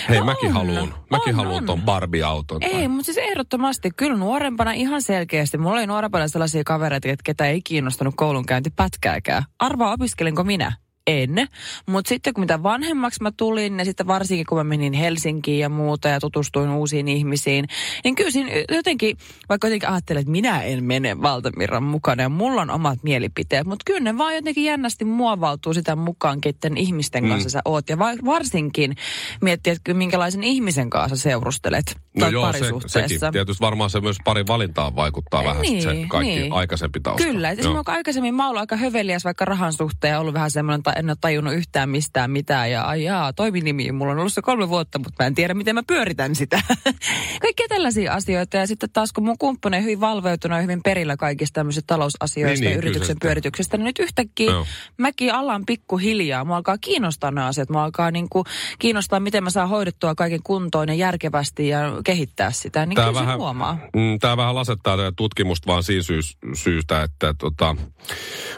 Hei, 0.08 0.18
No 0.18 0.24
mäkin 0.24 0.48
on. 0.48 0.52
haluun, 0.54 0.94
mäkin 1.10 1.34
On, 1.34 1.34
haluun 1.34 1.56
on. 1.56 1.66
ton 1.66 1.82
Barbie-auton. 1.82 2.62
Ei, 2.62 2.88
mutta 2.88 3.04
siis 3.04 3.18
ehdottomasti. 3.18 3.90
Kyllä 3.96 4.16
nuorempana 4.16 4.72
ihan 4.72 5.02
selkeästi. 5.02 5.58
Mulla 5.58 5.76
oli 5.76 5.86
nuorempana 5.86 6.28
sellaisia 6.28 6.62
kavereita, 6.64 7.08
ketä 7.24 7.46
ei 7.46 7.60
kiinnostanut 7.62 8.14
koulunkäynti 8.16 8.70
pätkääkään. 8.76 9.42
Arvaa, 9.58 9.92
opiskelinko 9.92 10.44
minä? 10.44 10.72
En. 11.10 11.48
Mutta 11.86 12.08
sitten 12.08 12.34
kun 12.34 12.42
mitä 12.42 12.62
vanhemmaksi 12.62 13.22
mä 13.22 13.30
tulin, 13.36 13.78
ja 13.78 13.84
sitten 13.84 14.06
varsinkin 14.06 14.46
kun 14.46 14.58
mä 14.58 14.64
menin 14.64 14.92
Helsinkiin 14.92 15.58
ja 15.58 15.68
muuta 15.68 16.08
ja 16.08 16.20
tutustuin 16.20 16.70
uusiin 16.70 17.08
ihmisiin, 17.08 17.64
niin 18.04 18.14
kyllä 18.14 18.30
siinä 18.30 18.50
jotenkin, 18.72 19.16
vaikka 19.48 19.66
jotenkin 19.68 19.88
ajattelin, 19.88 20.20
että 20.20 20.30
minä 20.30 20.62
en 20.62 20.84
mene 20.84 21.22
valtamirran 21.22 21.82
mukana 21.82 22.22
ja 22.22 22.28
mulla 22.28 22.62
on 22.62 22.70
omat 22.70 22.98
mielipiteet, 23.02 23.66
mutta 23.66 23.82
kyllä 23.86 24.00
ne 24.00 24.18
vaan 24.18 24.34
jotenkin 24.34 24.64
jännästi 24.64 25.04
muovautuu 25.04 25.74
sitä 25.74 25.96
mukaan, 25.96 26.40
keiden 26.40 26.76
ihmisten 26.76 27.28
kanssa 27.28 27.48
Mm. 27.48 27.50
sä 27.50 27.62
oot. 27.64 27.88
Ja 27.88 27.98
va- 27.98 28.24
varsinkin 28.24 28.94
miettiä, 29.40 29.72
että 29.72 29.94
minkälaisen 29.94 30.44
ihmisen 30.44 30.90
kanssa 30.90 31.16
seurustelet 31.16 31.96
No 32.16 32.20
tai 32.20 32.32
joo, 32.32 32.52
se, 32.52 32.58
sekin. 32.86 33.20
Tietysti 33.32 33.60
varmaan 33.60 33.90
se 33.90 34.00
myös 34.00 34.16
parin 34.24 34.46
valintaan 34.46 34.96
vaikuttaa 34.96 35.44
vähän 35.44 35.66
sit 35.66 35.80
se 35.80 35.92
Niin, 35.92 36.08
kaikki 36.08 36.34
niin. 36.38 36.52
aikaisempi 36.52 37.00
tausta. 37.00 37.26
Kyllä, 37.26 37.50
esimerkiksi 37.50 37.90
aikaisemmin 37.92 38.34
mä 38.34 38.42
oon 38.42 38.48
ollut 38.50 38.60
aika 38.60 38.76
höveliäs 38.76 39.24
vaikka 39.24 39.44
rahan 39.44 39.72
suhteen 39.72 40.12
ja 40.12 40.20
ollut 40.20 40.34
vähän 40.34 40.50
semmoinen, 40.50 40.78
että 40.78 40.99
en 41.00 41.10
ole 41.10 41.16
tajunnut 41.20 41.54
yhtään 41.54 41.88
mistään 41.90 42.30
mitään. 42.30 42.70
Ja 42.70 42.82
ai 42.82 43.04
jaa, 43.04 43.32
toiminimi, 43.32 43.92
mulla 43.92 44.12
on 44.12 44.18
ollut 44.18 44.32
se 44.32 44.42
kolme 44.42 44.68
vuotta, 44.68 44.98
mutta 44.98 45.22
mä 45.22 45.26
en 45.26 45.34
tiedä, 45.34 45.54
miten 45.54 45.74
mä 45.74 45.82
pyöritän 45.86 46.34
sitä. 46.34 46.62
Kaikkia 47.42 47.66
tällaisia 47.68 48.12
asioita. 48.12 48.56
Ja 48.56 48.66
sitten 48.66 48.90
taas 48.92 49.12
kun 49.12 49.24
mun 49.24 49.38
kumppani 49.38 49.76
on 49.76 49.82
hyvin 49.82 50.00
valveutunut 50.00 50.56
ja 50.58 50.62
hyvin 50.62 50.80
perillä 50.82 51.16
kaikista 51.16 51.54
tämmöisistä 51.54 51.86
talousasioista 51.86 52.60
Niin, 52.64 52.68
niin, 52.70 52.78
yrityksen 52.78 53.06
sitten- 53.06 53.28
pyörityksestä, 53.28 53.76
niin 53.76 53.84
nyt 53.84 53.98
yhtäkkiä 53.98 54.50
Joo. 54.50 54.66
mäkin 54.98 55.34
alan 55.34 55.66
pikkuhiljaa. 55.66 56.44
Mua 56.44 56.56
alkaa 56.56 56.78
kiinnostaa 56.78 57.30
nämä 57.30 57.46
asiat. 57.46 57.70
Mua 57.70 57.84
alkaa 57.84 58.10
niin 58.10 58.26
kuin 58.30 58.44
kiinnostaa, 58.78 59.20
miten 59.20 59.44
mä 59.44 59.50
saan 59.50 59.68
hoidettua 59.68 60.14
kaiken 60.14 60.42
kuntoon 60.44 60.88
ja 60.88 60.94
järkevästi 60.94 61.68
ja 61.68 61.80
kehittää 62.04 62.50
sitä, 62.52 62.86
niin 62.86 62.94
kyllä 62.96 63.14
vähän- 63.14 63.38
huomaa. 63.38 63.78
Mm, 63.96 64.18
Tämä 64.20 64.36
vähän 64.36 64.54
lasettaa 64.54 64.96
tätä 64.96 65.12
tutkimusta 65.16 65.66
vaan 65.66 65.82
siinä 65.82 66.02
syys, 66.02 66.36
syystä, 66.54 67.02
että 67.02 67.34
tota, 67.38 67.76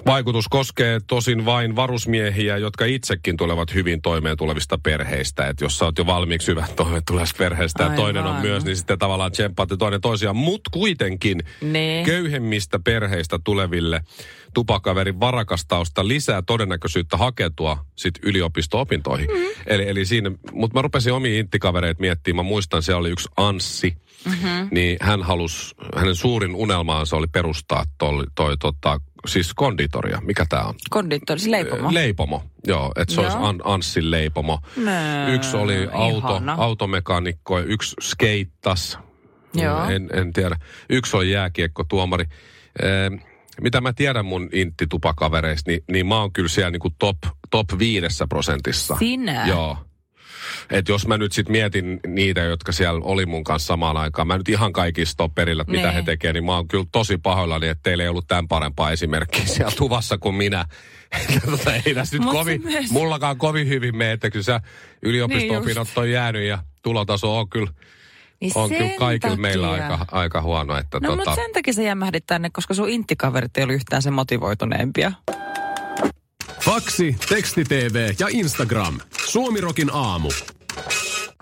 vaikutus 0.07 0.49
koskee 0.49 1.01
tosin 1.07 1.45
vain 1.45 1.77
varusmiehiä, 1.77 2.32
jotka 2.61 2.85
itsekin 2.85 3.37
tulevat 3.37 3.75
hyvin 3.75 4.03
toimeen 4.03 4.37
tulevista 4.37 4.79
perheistä. 4.83 5.49
Että 5.49 5.65
jos 5.65 5.79
sä 5.79 5.85
oot 5.85 5.99
jo 5.99 6.07
valmiiksi 6.07 6.49
hyvä 6.49 6.67
toimeen 6.77 7.03
tulevista 7.07 7.39
perheistä 7.39 7.83
ja 7.83 7.87
Aivan. 7.87 7.97
toinen 7.97 8.25
on 8.25 8.41
myös, 8.41 8.65
niin 8.65 8.77
sitten 8.77 8.99
tavallaan 8.99 9.33
tsemppaatte 9.33 9.77
toinen 9.77 10.01
toisiaan. 10.01 10.37
Mutta 10.37 10.71
kuitenkin 10.73 11.43
Ne. 11.61 12.03
köyhemmistä 12.07 12.79
perheistä 12.85 13.39
tuleville 13.45 14.01
tupakaverin 14.55 15.21
varakastausta 15.21 16.09
lisää 16.09 16.43
todennäköisyyttä 16.43 17.17
hakeutua 17.17 17.85
sit 17.97 18.15
yliopisto-opintoihin. 18.23 19.29
Mm-hmm. 19.31 19.45
Mm. 19.45 19.53
Eli, 19.67 19.89
eli 19.89 20.05
siinä, 20.05 20.31
mutta 20.53 20.79
mä 20.79 20.83
rupesin 20.83 21.13
omia 21.13 21.39
inttikavereita 21.39 22.01
miettimään. 22.01 22.47
Mä 22.47 22.49
muistan, 22.49 22.83
siellä 22.83 23.01
oli 23.01 23.11
yksi 23.11 23.29
Anssi, 23.37 23.97
mm-hmm. 24.25 24.69
niin 24.71 24.97
hän 25.01 25.23
halusi, 25.23 25.75
hänen 25.97 26.15
suurin 26.15 26.55
unelmaansa 26.55 27.17
oli 27.17 27.27
perustaa 27.27 27.85
toi, 27.99 28.25
toi 28.35 28.57
tota, 28.57 29.01
siis 29.27 29.55
konditoria. 29.55 30.21
Mikä 30.21 30.47
tämä 30.49 30.63
on? 30.63 30.75
Konditori, 30.91 31.41
siis 31.41 31.51
leipomo. 31.51 31.95
Leipomo, 31.95 32.43
joo. 32.67 32.93
Että 32.97 33.15
se 33.15 33.21
Joo. 33.21 33.31
olisi 33.31 33.49
An, 33.49 33.61
Anssin 33.65 34.11
leipomo. 34.11 34.59
Nää, 34.77 35.29
Yksi 35.29 35.57
oli 35.57 35.89
auto, 35.93 36.29
ihana. 36.29 36.55
automekaanikko 36.59 37.59
ja 37.59 37.65
yksi 37.65 37.97
skeittas. 38.01 38.99
Joo. 39.55 39.85
En, 39.85 40.11
en 40.13 40.33
tiedä. 40.33 40.57
Yksi 40.91 41.17
oli 41.17 41.31
jääkiekko 41.31 41.85
tuomari. 41.85 42.25
mitä 43.61 43.81
mä 43.81 43.93
tiedän 43.93 44.25
mun 44.27 44.49
intti-tupakavereista, 44.53 45.71
niin, 45.71 45.85
niin 45.91 46.07
mä 46.07 46.21
oon 46.21 46.33
kyllä 46.33 46.49
siellä 46.49 46.71
niinku 46.71 46.91
top, 46.99 47.17
top 47.51 47.67
viidessä 47.79 48.27
prosentissa. 48.27 48.97
Sinä? 48.99 49.47
Joo. 49.47 49.77
Et 50.71 50.89
jos 50.89 51.07
mä 51.07 51.19
nyt 51.19 51.33
sit 51.33 51.49
mietin 51.49 52.01
niitä, 52.07 52.41
jotka 52.41 52.73
siellä 52.73 53.01
oli 53.05 53.27
mun 53.27 53.45
kanssa 53.45 53.67
samaan 53.67 53.97
aikaan, 53.97 54.29
mä 54.29 54.39
nyt 54.39 54.49
ihan 54.49 54.73
kaikista 54.73 55.29
perillä, 55.29 55.61
että 55.61 55.71
mitä 55.73 55.87
Nee. 55.87 55.95
he 55.95 56.03
tekee, 56.03 56.33
niin 56.33 56.45
mä 56.45 56.55
oon 56.57 56.69
kyllä 56.69 56.85
tosi 56.93 57.19
pahoillani, 57.19 57.69
että 57.69 57.83
teillä 57.83 58.03
ei 58.03 58.09
ollut 58.09 58.27
tämän 58.27 58.49
parempaa 58.49 58.91
esimerkkiä 58.91 59.47
siellä 59.55 59.73
tuvassa 59.77 60.19
kuin 60.19 60.35
minä. 60.35 60.65
tota, 61.51 61.75
ei 61.75 61.95
tässä 61.95 62.17
nyt 62.17 62.23
Mut 62.25 62.33
se 62.33 62.39
kovin, 62.39 62.63
myös- 62.65 62.91
mullakaan 62.91 63.37
kovin 63.39 63.69
hyvin 63.69 63.97
mene, 63.97 64.13
että 64.13 64.31
kyllä 64.31 64.43
sä 64.45 64.61
yliopisto-opinnot 65.03 65.89
on 65.97 66.11
jäänyt 66.11 66.43
ja 66.49 66.59
tulotaso 66.83 67.39
on 67.39 67.49
kyllä, 67.49 67.71
Niin 68.41 68.53
on 68.55 68.69
kyllä 68.71 68.91
kaikilla 68.99 69.37
meillä 69.37 69.69
takia. 69.69 69.85
aika, 69.87 70.07
aika 70.13 70.43
huono. 70.43 70.79
Että 70.79 71.01
No 71.01 71.09
tota, 71.09 71.17
mutta 71.17 71.35
sen 71.35 71.53
takia 71.53 71.73
sä 71.73 71.83
jämähdit 71.83 72.27
tänne, 72.27 72.51
koska 72.53 72.75
sun 72.75 72.89
inttikaverit 72.89 73.57
ei 73.57 73.63
ollut 73.65 73.75
yhtään 73.77 74.03
sen 74.03 74.13
motivoituneempia. 74.13 75.13
Faksi, 76.61 77.17
teksti-tv 77.29 78.15
ja 78.19 78.27
Instagram. 78.31 79.01
Suomirokin 79.33 79.91
aamu. 79.93 80.29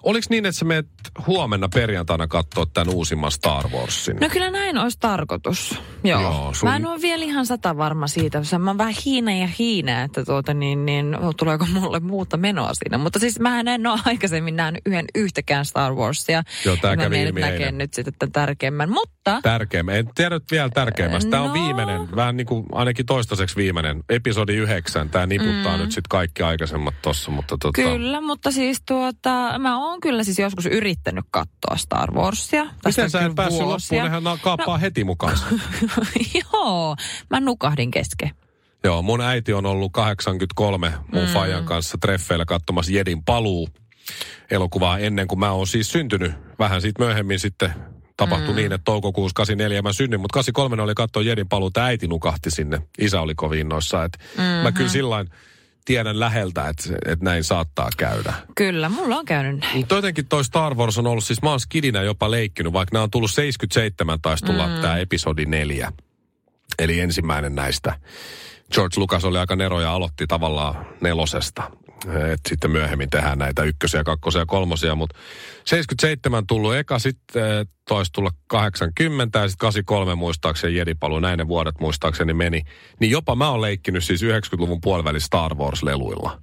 Oliko 0.02 0.26
niin, 0.30 0.46
että 0.46 0.58
sä 0.58 0.64
menet 0.64 0.86
huomenna 1.26 1.68
perjantaina 1.68 2.26
katsoa 2.26 2.66
tämän 2.66 2.94
uusimman 2.94 3.30
Star 3.32 3.68
Warsin? 3.68 4.16
No 4.20 4.28
kyllä 4.28 4.50
näin 4.50 4.78
olisi 4.78 4.98
tarkoitus. 5.00 5.78
Joo. 6.04 6.20
Joo, 6.20 6.54
sun- 6.54 6.68
Mä 6.68 6.76
en 6.76 6.86
ole 6.86 7.02
vielä 7.02 7.24
ihan 7.24 7.46
sata 7.46 7.76
varma 7.76 8.06
siitä. 8.06 8.42
Mä 8.58 8.70
oon 8.70 8.78
vähän 8.78 8.94
hiina 9.04 9.32
ja 9.32 9.48
hiina, 9.58 10.02
että 10.02 10.24
tuota 10.24 10.54
niin, 10.54 10.86
niin 10.86 11.16
tuleeko 11.38 11.66
mulle 11.80 12.00
muuta 12.00 12.36
menoa 12.36 12.70
siinä. 12.74 12.98
Mutta 12.98 13.18
siis 13.18 13.40
mä 13.40 13.60
en 13.60 13.86
ole 13.86 14.00
aikaisemmin 14.04 14.56
nähnyt 14.56 14.82
yhden 14.86 15.04
yhtäkään 15.14 15.64
Star 15.64 15.94
Warsia. 15.94 16.42
Joo, 16.64 16.76
tää 16.76 16.90
Ja 16.90 16.96
mä 16.96 17.02
kävi 17.02 17.22
ilmi 17.22 17.42
eilen. 17.42 17.78
nyt 17.78 17.94
sitten 17.94 18.14
tämän 18.18 18.32
tärkeimmän. 18.32 18.90
Mutta 18.90 19.40
Tärkeimmä. 19.42 19.92
En 19.92 20.08
tiedä 20.14 20.34
nyt 20.34 20.44
vielä 20.50 20.68
tärkeimmästä. 20.68 21.30
Tämä 21.30 21.42
on 21.42 21.48
No. 21.48 21.54
viimeinen, 21.54 22.16
vähän 22.16 22.36
niin 22.36 22.46
kuin 22.46 22.66
ainakin 22.72 23.06
toistaiseksi 23.06 23.56
viimeinen. 23.56 24.02
Episodi 24.08 24.54
yhdeksän. 24.56 25.10
Tämä 25.10 25.26
niputtaa 25.26 25.76
mm. 25.76 25.82
nyt 25.82 25.90
sitten 25.92 26.08
kaikki 26.10 26.42
aikaisemmat 26.42 26.94
tossa, 27.02 27.30
mutta 27.30 27.56
tota... 27.58 27.82
Kyllä, 27.82 28.20
mutta 28.20 28.50
siis 28.50 28.82
tuota, 28.86 29.58
mä 29.58 29.78
oon 29.88 30.00
kyllä 30.00 30.24
siis 30.24 30.38
joskus 30.38 30.66
yrittänyt 30.66 31.09
katsoa 31.30 31.76
Star 31.76 32.14
Warsia. 32.14 32.64
Tästä 32.64 32.88
Miten 32.88 33.10
sä 33.10 33.26
et 33.26 33.34
päässyt 33.34 33.64
vuosia. 33.64 34.04
loppuun? 34.04 34.22
Nehän 34.22 34.38
kaappaa 34.42 34.76
no. 34.76 34.80
heti 34.80 35.04
mukaan. 35.04 35.38
Joo, 36.52 36.96
mä 37.30 37.40
nukahdin 37.40 37.90
kesken. 37.90 38.30
Joo, 38.84 39.02
mun 39.02 39.20
äiti 39.20 39.52
on 39.52 39.66
ollut 39.66 39.92
83 39.92 40.92
mun 41.12 41.24
mm. 41.24 41.32
Fajan 41.32 41.64
kanssa 41.64 41.98
treffeillä 42.00 42.44
katsomassa 42.44 42.92
Jedin 42.92 43.24
paluu 43.24 43.68
elokuvaa 44.50 44.98
ennen 44.98 45.28
kuin 45.28 45.38
mä 45.38 45.52
oon 45.52 45.66
siis 45.66 45.92
syntynyt. 45.92 46.32
Vähän 46.58 46.82
siitä 46.82 47.04
myöhemmin 47.04 47.38
sitten 47.38 47.74
tapahtui 48.16 48.48
mm. 48.48 48.56
niin, 48.56 48.72
että 48.72 48.84
toukokuussa 48.84 49.34
84 49.34 49.82
mä 49.82 49.92
synnyin, 49.92 50.20
mutta 50.20 50.34
83 50.34 50.82
oli 50.82 50.94
katsoa 50.94 51.22
Jedin 51.22 51.48
paluu, 51.48 51.68
että 51.68 51.84
äiti 51.84 52.08
nukahti 52.08 52.50
sinne. 52.50 52.82
Isä 52.98 53.20
oli 53.20 53.34
kovin 53.34 53.60
innoissa. 53.60 54.04
Että 54.04 54.18
mm-hmm. 54.18 54.62
Mä 54.62 54.72
kyllä 54.72 54.90
sillain 54.90 55.28
tiedän 55.84 56.20
läheltä, 56.20 56.68
että, 56.68 56.82
että 57.06 57.24
näin 57.24 57.44
saattaa 57.44 57.88
käydä. 57.96 58.32
Kyllä, 58.54 58.88
mulla 58.88 59.16
on 59.16 59.24
käynyt 59.24 59.60
näin. 59.60 59.78
Mutta 59.78 59.94
jotenkin 59.94 60.26
toi 60.26 60.44
Star 60.44 60.74
Wars 60.74 60.98
on 60.98 61.06
ollut, 61.06 61.24
siis 61.24 61.42
mä 61.42 61.50
oon 61.50 61.60
skidinä 61.60 62.02
jopa 62.02 62.30
leikkinyt, 62.30 62.72
vaikka 62.72 62.94
nämä 62.94 63.02
on 63.02 63.10
tullut 63.10 63.30
77, 63.30 64.20
taisi 64.22 64.44
tulla 64.44 64.66
mm. 64.66 64.80
tämä 64.80 64.96
episodi 64.98 65.46
neljä. 65.46 65.92
Eli 66.78 67.00
ensimmäinen 67.00 67.54
näistä. 67.54 68.00
George 68.74 69.00
Lucas 69.00 69.24
oli 69.24 69.38
aika 69.38 69.56
nero 69.56 69.80
ja 69.80 69.92
aloitti 69.92 70.26
tavallaan 70.26 70.86
nelosesta. 71.00 71.70
Et 72.32 72.40
sitten 72.48 72.70
myöhemmin 72.70 73.10
tehdään 73.10 73.38
näitä 73.38 73.62
ykkösiä, 73.62 74.04
kakkosia 74.04 74.40
ja 74.40 74.46
kolmosia, 74.46 74.94
mutta 74.94 75.18
77 75.64 76.46
tullut 76.46 76.74
eka, 76.74 76.98
sitten 76.98 77.42
eh, 77.42 77.66
toisi 77.88 78.12
tulla 78.12 78.30
80 78.46 79.38
ja 79.38 79.48
sitten 79.48 79.66
83 79.66 80.14
muistaakseni 80.14 80.76
Jedipalu, 80.76 81.20
näin 81.20 81.38
ne 81.38 81.48
vuodet 81.48 81.80
muistaakseni 81.80 82.34
meni. 82.34 82.62
Niin 83.00 83.10
jopa 83.10 83.34
mä 83.34 83.50
oon 83.50 83.60
leikkinyt 83.60 84.04
siis 84.04 84.22
90-luvun 84.22 84.80
puoliväli 84.80 85.20
Star 85.20 85.54
Wars-leluilla. 85.54 86.42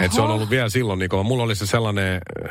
Et 0.00 0.12
se 0.12 0.20
on 0.20 0.30
ollut 0.30 0.50
vielä 0.50 0.68
silloin, 0.68 0.98
niin 0.98 1.08
kun 1.08 1.26
mulla 1.26 1.42
oli 1.42 1.54
se 1.54 1.66
sellainen 1.66 2.20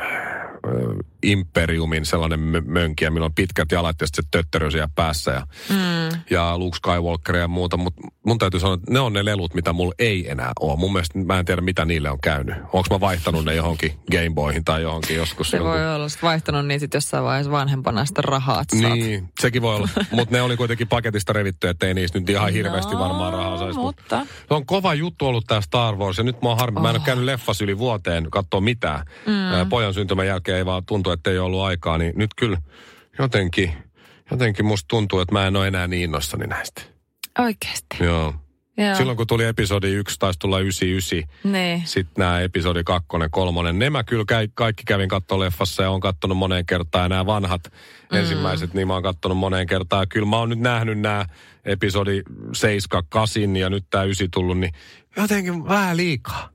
Imperiumin 1.22 2.06
sellainen 2.06 2.40
mö- 2.40 2.64
mönkiä, 2.70 3.10
millä 3.10 3.24
on 3.26 3.34
pitkät 3.34 3.72
jalat 3.72 3.96
ja 4.00 4.06
sitten 4.06 4.24
se 4.24 4.28
tötterö 4.30 4.70
siellä 4.70 4.88
päässä 4.94 5.30
ja, 5.30 5.46
mm. 5.70 6.20
ja 6.30 6.58
Luke 6.58 6.76
Skywalker 6.76 7.36
ja 7.36 7.48
muuta. 7.48 7.76
Mutta 7.76 8.00
mun 8.26 8.38
täytyy 8.38 8.60
sanoa, 8.60 8.74
että 8.74 8.92
ne 8.92 9.00
on 9.00 9.12
ne 9.12 9.24
lelut, 9.24 9.54
mitä 9.54 9.72
mulla 9.72 9.94
ei 9.98 10.30
enää 10.30 10.52
ole. 10.60 10.76
Mun 10.78 10.92
mielestä 10.92 11.18
mä 11.18 11.38
en 11.38 11.44
tiedä, 11.44 11.62
mitä 11.62 11.84
niille 11.84 12.10
on 12.10 12.20
käynyt. 12.20 12.54
Onko 12.72 12.84
mä 12.90 13.00
vaihtanut 13.00 13.44
ne 13.44 13.54
johonkin 13.54 13.92
Gameboyhin 14.12 14.64
tai 14.64 14.82
johonkin 14.82 15.16
joskus. 15.16 15.50
Se 15.50 15.56
jonkun- 15.56 15.72
voi 15.72 15.94
olla 15.94 16.08
sit 16.08 16.22
vaihtanut 16.22 16.66
niin 16.66 16.80
sit 16.80 16.94
jossain 16.94 17.24
vaiheessa 17.24 17.52
vanhempana 17.52 18.04
sitä 18.04 18.22
rahaa, 18.22 18.60
että 18.60 18.76
saat. 18.80 18.92
Niin, 18.92 19.28
sekin 19.40 19.62
voi 19.62 19.76
olla. 19.76 19.88
Mutta 20.10 20.34
ne 20.36 20.42
oli 20.42 20.56
kuitenkin 20.56 20.88
paketista 20.88 21.32
revitty, 21.32 21.68
ettei 21.68 21.94
niistä 21.94 22.18
nyt 22.18 22.28
ihan 22.30 22.52
hirveästi 22.52 22.94
No, 22.94 23.00
varmaan 23.00 23.32
rahaa 23.32 23.58
saisi. 23.58 23.78
mut- 23.78 23.84
mutta- 23.86 24.26
Se 24.48 24.54
on 24.54 24.66
kova 24.66 24.94
juttu 24.94 25.26
ollut 25.26 25.44
tämä 25.46 25.60
Star 25.60 25.96
Wars 25.96 26.18
ja 26.18 26.24
nyt 26.24 26.42
mä 26.42 26.48
oon 26.48 26.58
harmi. 26.58 26.80
Mä 26.80 26.90
en 26.90 26.96
ole 26.96 27.02
käynyt 27.04 27.24
leffas 27.24 27.60
yli 27.60 27.78
vuoteen 27.78 28.26
katsoa 28.30 28.60
mitään. 28.60 29.06
Mm. 29.26 29.68
Pojan 29.68 29.94
syntymän 29.94 30.26
jälkeen 30.26 30.58
ei 30.58 30.66
vaan 30.66 30.82
tuntu, 30.86 31.09
että 31.12 31.30
ei 31.30 31.38
ollut 31.38 31.60
aikaa, 31.62 31.98
niin 31.98 32.12
nyt 32.16 32.30
kyllä 32.36 32.58
jotenkin, 33.18 33.72
jotenkin 34.30 34.64
musta 34.64 34.88
tuntuu, 34.88 35.20
että 35.20 35.32
mä 35.32 35.46
en 35.46 35.56
ole 35.56 35.68
enää 35.68 35.86
niin 35.86 36.02
innossani 36.02 36.46
näistä. 36.46 36.82
Oikeesti. 37.38 37.96
Joo. 38.00 38.34
Joo. 38.76 38.94
Silloin 38.96 39.16
kun 39.16 39.26
tuli 39.26 39.44
episodi 39.44 39.92
1, 39.92 40.18
taisi 40.18 40.38
tulla 40.38 40.60
99, 40.60 41.52
Niin. 41.52 41.82
sitten 41.86 42.14
nämä 42.18 42.40
episodi 42.40 42.84
2, 42.84 43.08
3, 43.30 43.72
ne 43.72 43.90
mä 43.90 44.04
kyllä 44.04 44.24
käy, 44.28 44.48
kaikki 44.54 44.82
kävin 44.86 45.08
katsoa 45.08 45.38
leffassa 45.38 45.82
ja 45.82 45.90
on 45.90 46.00
kattonut 46.00 46.38
moneen 46.38 46.66
kertaan. 46.66 47.02
Ja 47.02 47.08
nämä 47.08 47.26
vanhat 47.26 47.60
mm. 48.12 48.18
ensimmäiset, 48.18 48.74
niin 48.74 48.86
mä 48.88 48.94
oon 48.94 49.02
kattonut 49.02 49.38
moneen 49.38 49.66
kertaan. 49.66 50.08
Kyllä 50.08 50.26
mä 50.26 50.36
oon 50.36 50.48
nyt 50.48 50.58
nähnyt 50.58 50.98
nämä 50.98 51.26
episodi 51.64 52.22
7, 52.52 53.04
8 53.08 53.56
ja 53.56 53.70
nyt 53.70 53.84
tämä 53.90 54.04
9 54.04 54.28
tullut, 54.30 54.58
niin 54.58 54.72
jotenkin 55.16 55.68
vähän 55.68 55.96
liikaa. 55.96 56.48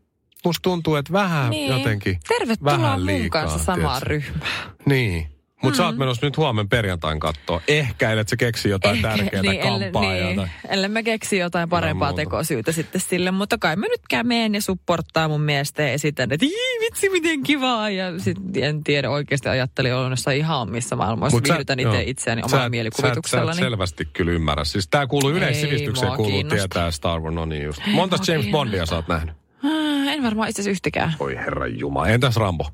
Musta 0.45 0.61
tuntuu, 0.63 0.95
että 0.95 1.13
vähän 1.13 1.49
Niin. 1.49 1.71
jotenkin 1.77 2.17
Tervetuloa 2.27 2.77
vähän 2.81 2.99
mun 2.99 3.05
liikaa, 3.05 3.41
kanssa 3.41 3.65
samaan 3.65 4.01
ryhmään. 4.01 4.51
Niin. 4.85 5.27
Mutta 5.61 5.75
mm. 5.77 5.77
sä 5.77 5.85
oot 5.85 5.97
menossa 5.97 6.25
nyt 6.25 6.37
huomenna 6.37 6.67
perjantain 6.69 7.19
kattoa. 7.19 7.61
Ehkä, 7.67 8.11
että 8.11 8.29
se 8.29 8.37
keksi 8.37 8.69
jotain 8.69 9.01
tärkeää 9.01 9.41
niin, 9.41 9.59
kampaa. 9.61 10.03
ellei, 10.03 10.23
niin, 10.23 10.29
jotain. 10.35 10.51
ellei 10.69 10.89
mä 10.89 11.03
keksi 11.03 11.37
jotain 11.37 11.69
parempaa 11.69 12.09
muuta. 12.09 12.21
tekosyytä 12.21 12.71
sitten 12.71 13.01
sille, 13.01 13.31
mutta 13.31 13.57
kai 13.57 13.75
mä 13.75 13.87
nytkään 13.87 14.27
meen 14.27 14.55
ja 14.55 14.61
supporttaa 14.61 15.27
mun 15.27 15.41
miestä 15.41 15.83
ja 15.83 15.89
esitän, 15.89 16.31
että 16.31 16.45
"Ii, 16.45 16.79
vitsi 16.81 17.09
miten 17.09 17.43
kivaa 17.43 17.89
ja 17.89 18.19
sitten 18.19 18.63
en 18.63 18.83
tiedä 18.83 19.09
oikeasti 19.09 19.49
ajattelin 19.49 19.93
olla 19.93 20.09
jossain 20.09 20.37
ihan 20.37 20.59
omissa 20.59 20.95
maailmoissa, 20.95 21.37
Mut 21.37 21.45
sä- 21.45 21.53
viihdytän 21.53 21.79
itse 21.79 22.03
itseäni 22.05 22.41
Sä 22.41 22.45
omalla 22.45 22.65
et- 22.65 22.71
mielikuvituksellani. 22.71 23.55
Sä, 23.55 23.61
et- 23.61 23.65
sä 23.65 23.69
selvästi 23.69 24.05
kyllä 24.13 24.31
ymmärrä. 24.31 24.63
Siis 24.63 24.87
tää 24.87 25.07
kuuluu 25.07 25.29
Ei 25.29 25.37
yleissivistykseen, 25.37 26.11
kuuluu 26.15 26.43
tietää 26.43 26.91
Star 26.91 27.19
Wars. 27.21 27.35
No 27.35 27.45
niin 27.45 27.63
just. 27.63 27.81
Monta 27.87 28.17
James. 28.27 28.47
Bondia 28.51 28.85
sä 28.85 28.95
oot 28.95 29.07
nähnyt? 29.07 29.35
Ah, 29.65 30.07
En 30.13 30.23
varmaan 30.23 30.49
itse 30.49 30.61
asiassa 30.61 30.71
yhtäkään. 30.71 31.13
Oi 31.19 31.35
herran 31.35 31.79
jumala. 31.79 32.07
Entäs 32.07 32.35
Rambo? 32.35 32.69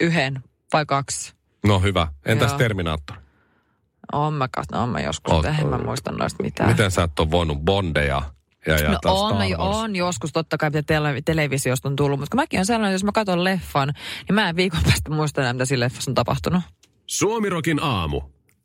Yhden 0.00 0.42
vai 0.72 0.86
kaksi. 0.86 1.32
No 1.66 1.80
hyvä. 1.80 2.06
Entäs 2.26 2.50
Joo. 2.50 2.58
Terminaattor? 2.58 3.16
Oon 4.12 4.34
mä, 4.34 4.48
kat- 4.58 4.78
oon 4.78 4.88
mä 4.88 5.00
joskus, 5.00 5.34
Oot- 5.34 5.60
en 5.60 5.68
mä 5.68 5.78
muista 5.78 6.12
noista 6.12 6.42
mitään. 6.42 6.70
Miten 6.70 6.90
sä 6.90 7.02
et 7.02 7.18
ole 7.20 7.30
voinut 7.30 7.58
Bondeja 7.64 8.22
ja, 8.66 8.74
ja 8.78 8.90
No 8.90 8.98
taas 9.02 9.20
on, 9.20 9.36
mä, 9.36 9.44
on 9.58 9.96
joskus 9.96 10.32
totta 10.32 10.58
kai, 10.58 10.70
mitä 10.70 10.82
tele- 10.94 11.22
televisiosta 11.24 11.88
on 11.88 11.96
tullut, 11.96 12.20
mutta 12.20 12.30
kun 12.36 12.40
mäkin 12.42 12.60
on 12.60 12.66
sellainen, 12.66 12.92
jos 12.92 13.04
mä 13.04 13.12
katson 13.14 13.44
leffan, 13.44 13.92
niin 14.28 14.34
mä 14.34 14.48
en 14.48 14.56
viikon 14.56 14.80
päästä 14.84 15.10
muista 15.10 15.40
enää, 15.40 15.52
mitä 15.52 15.64
siinä 15.64 15.80
leffassa 15.84 16.10
on 16.10 16.14
tapahtunut. 16.14 16.62
Suomirokin 17.06 17.82
aamu. 17.82 18.20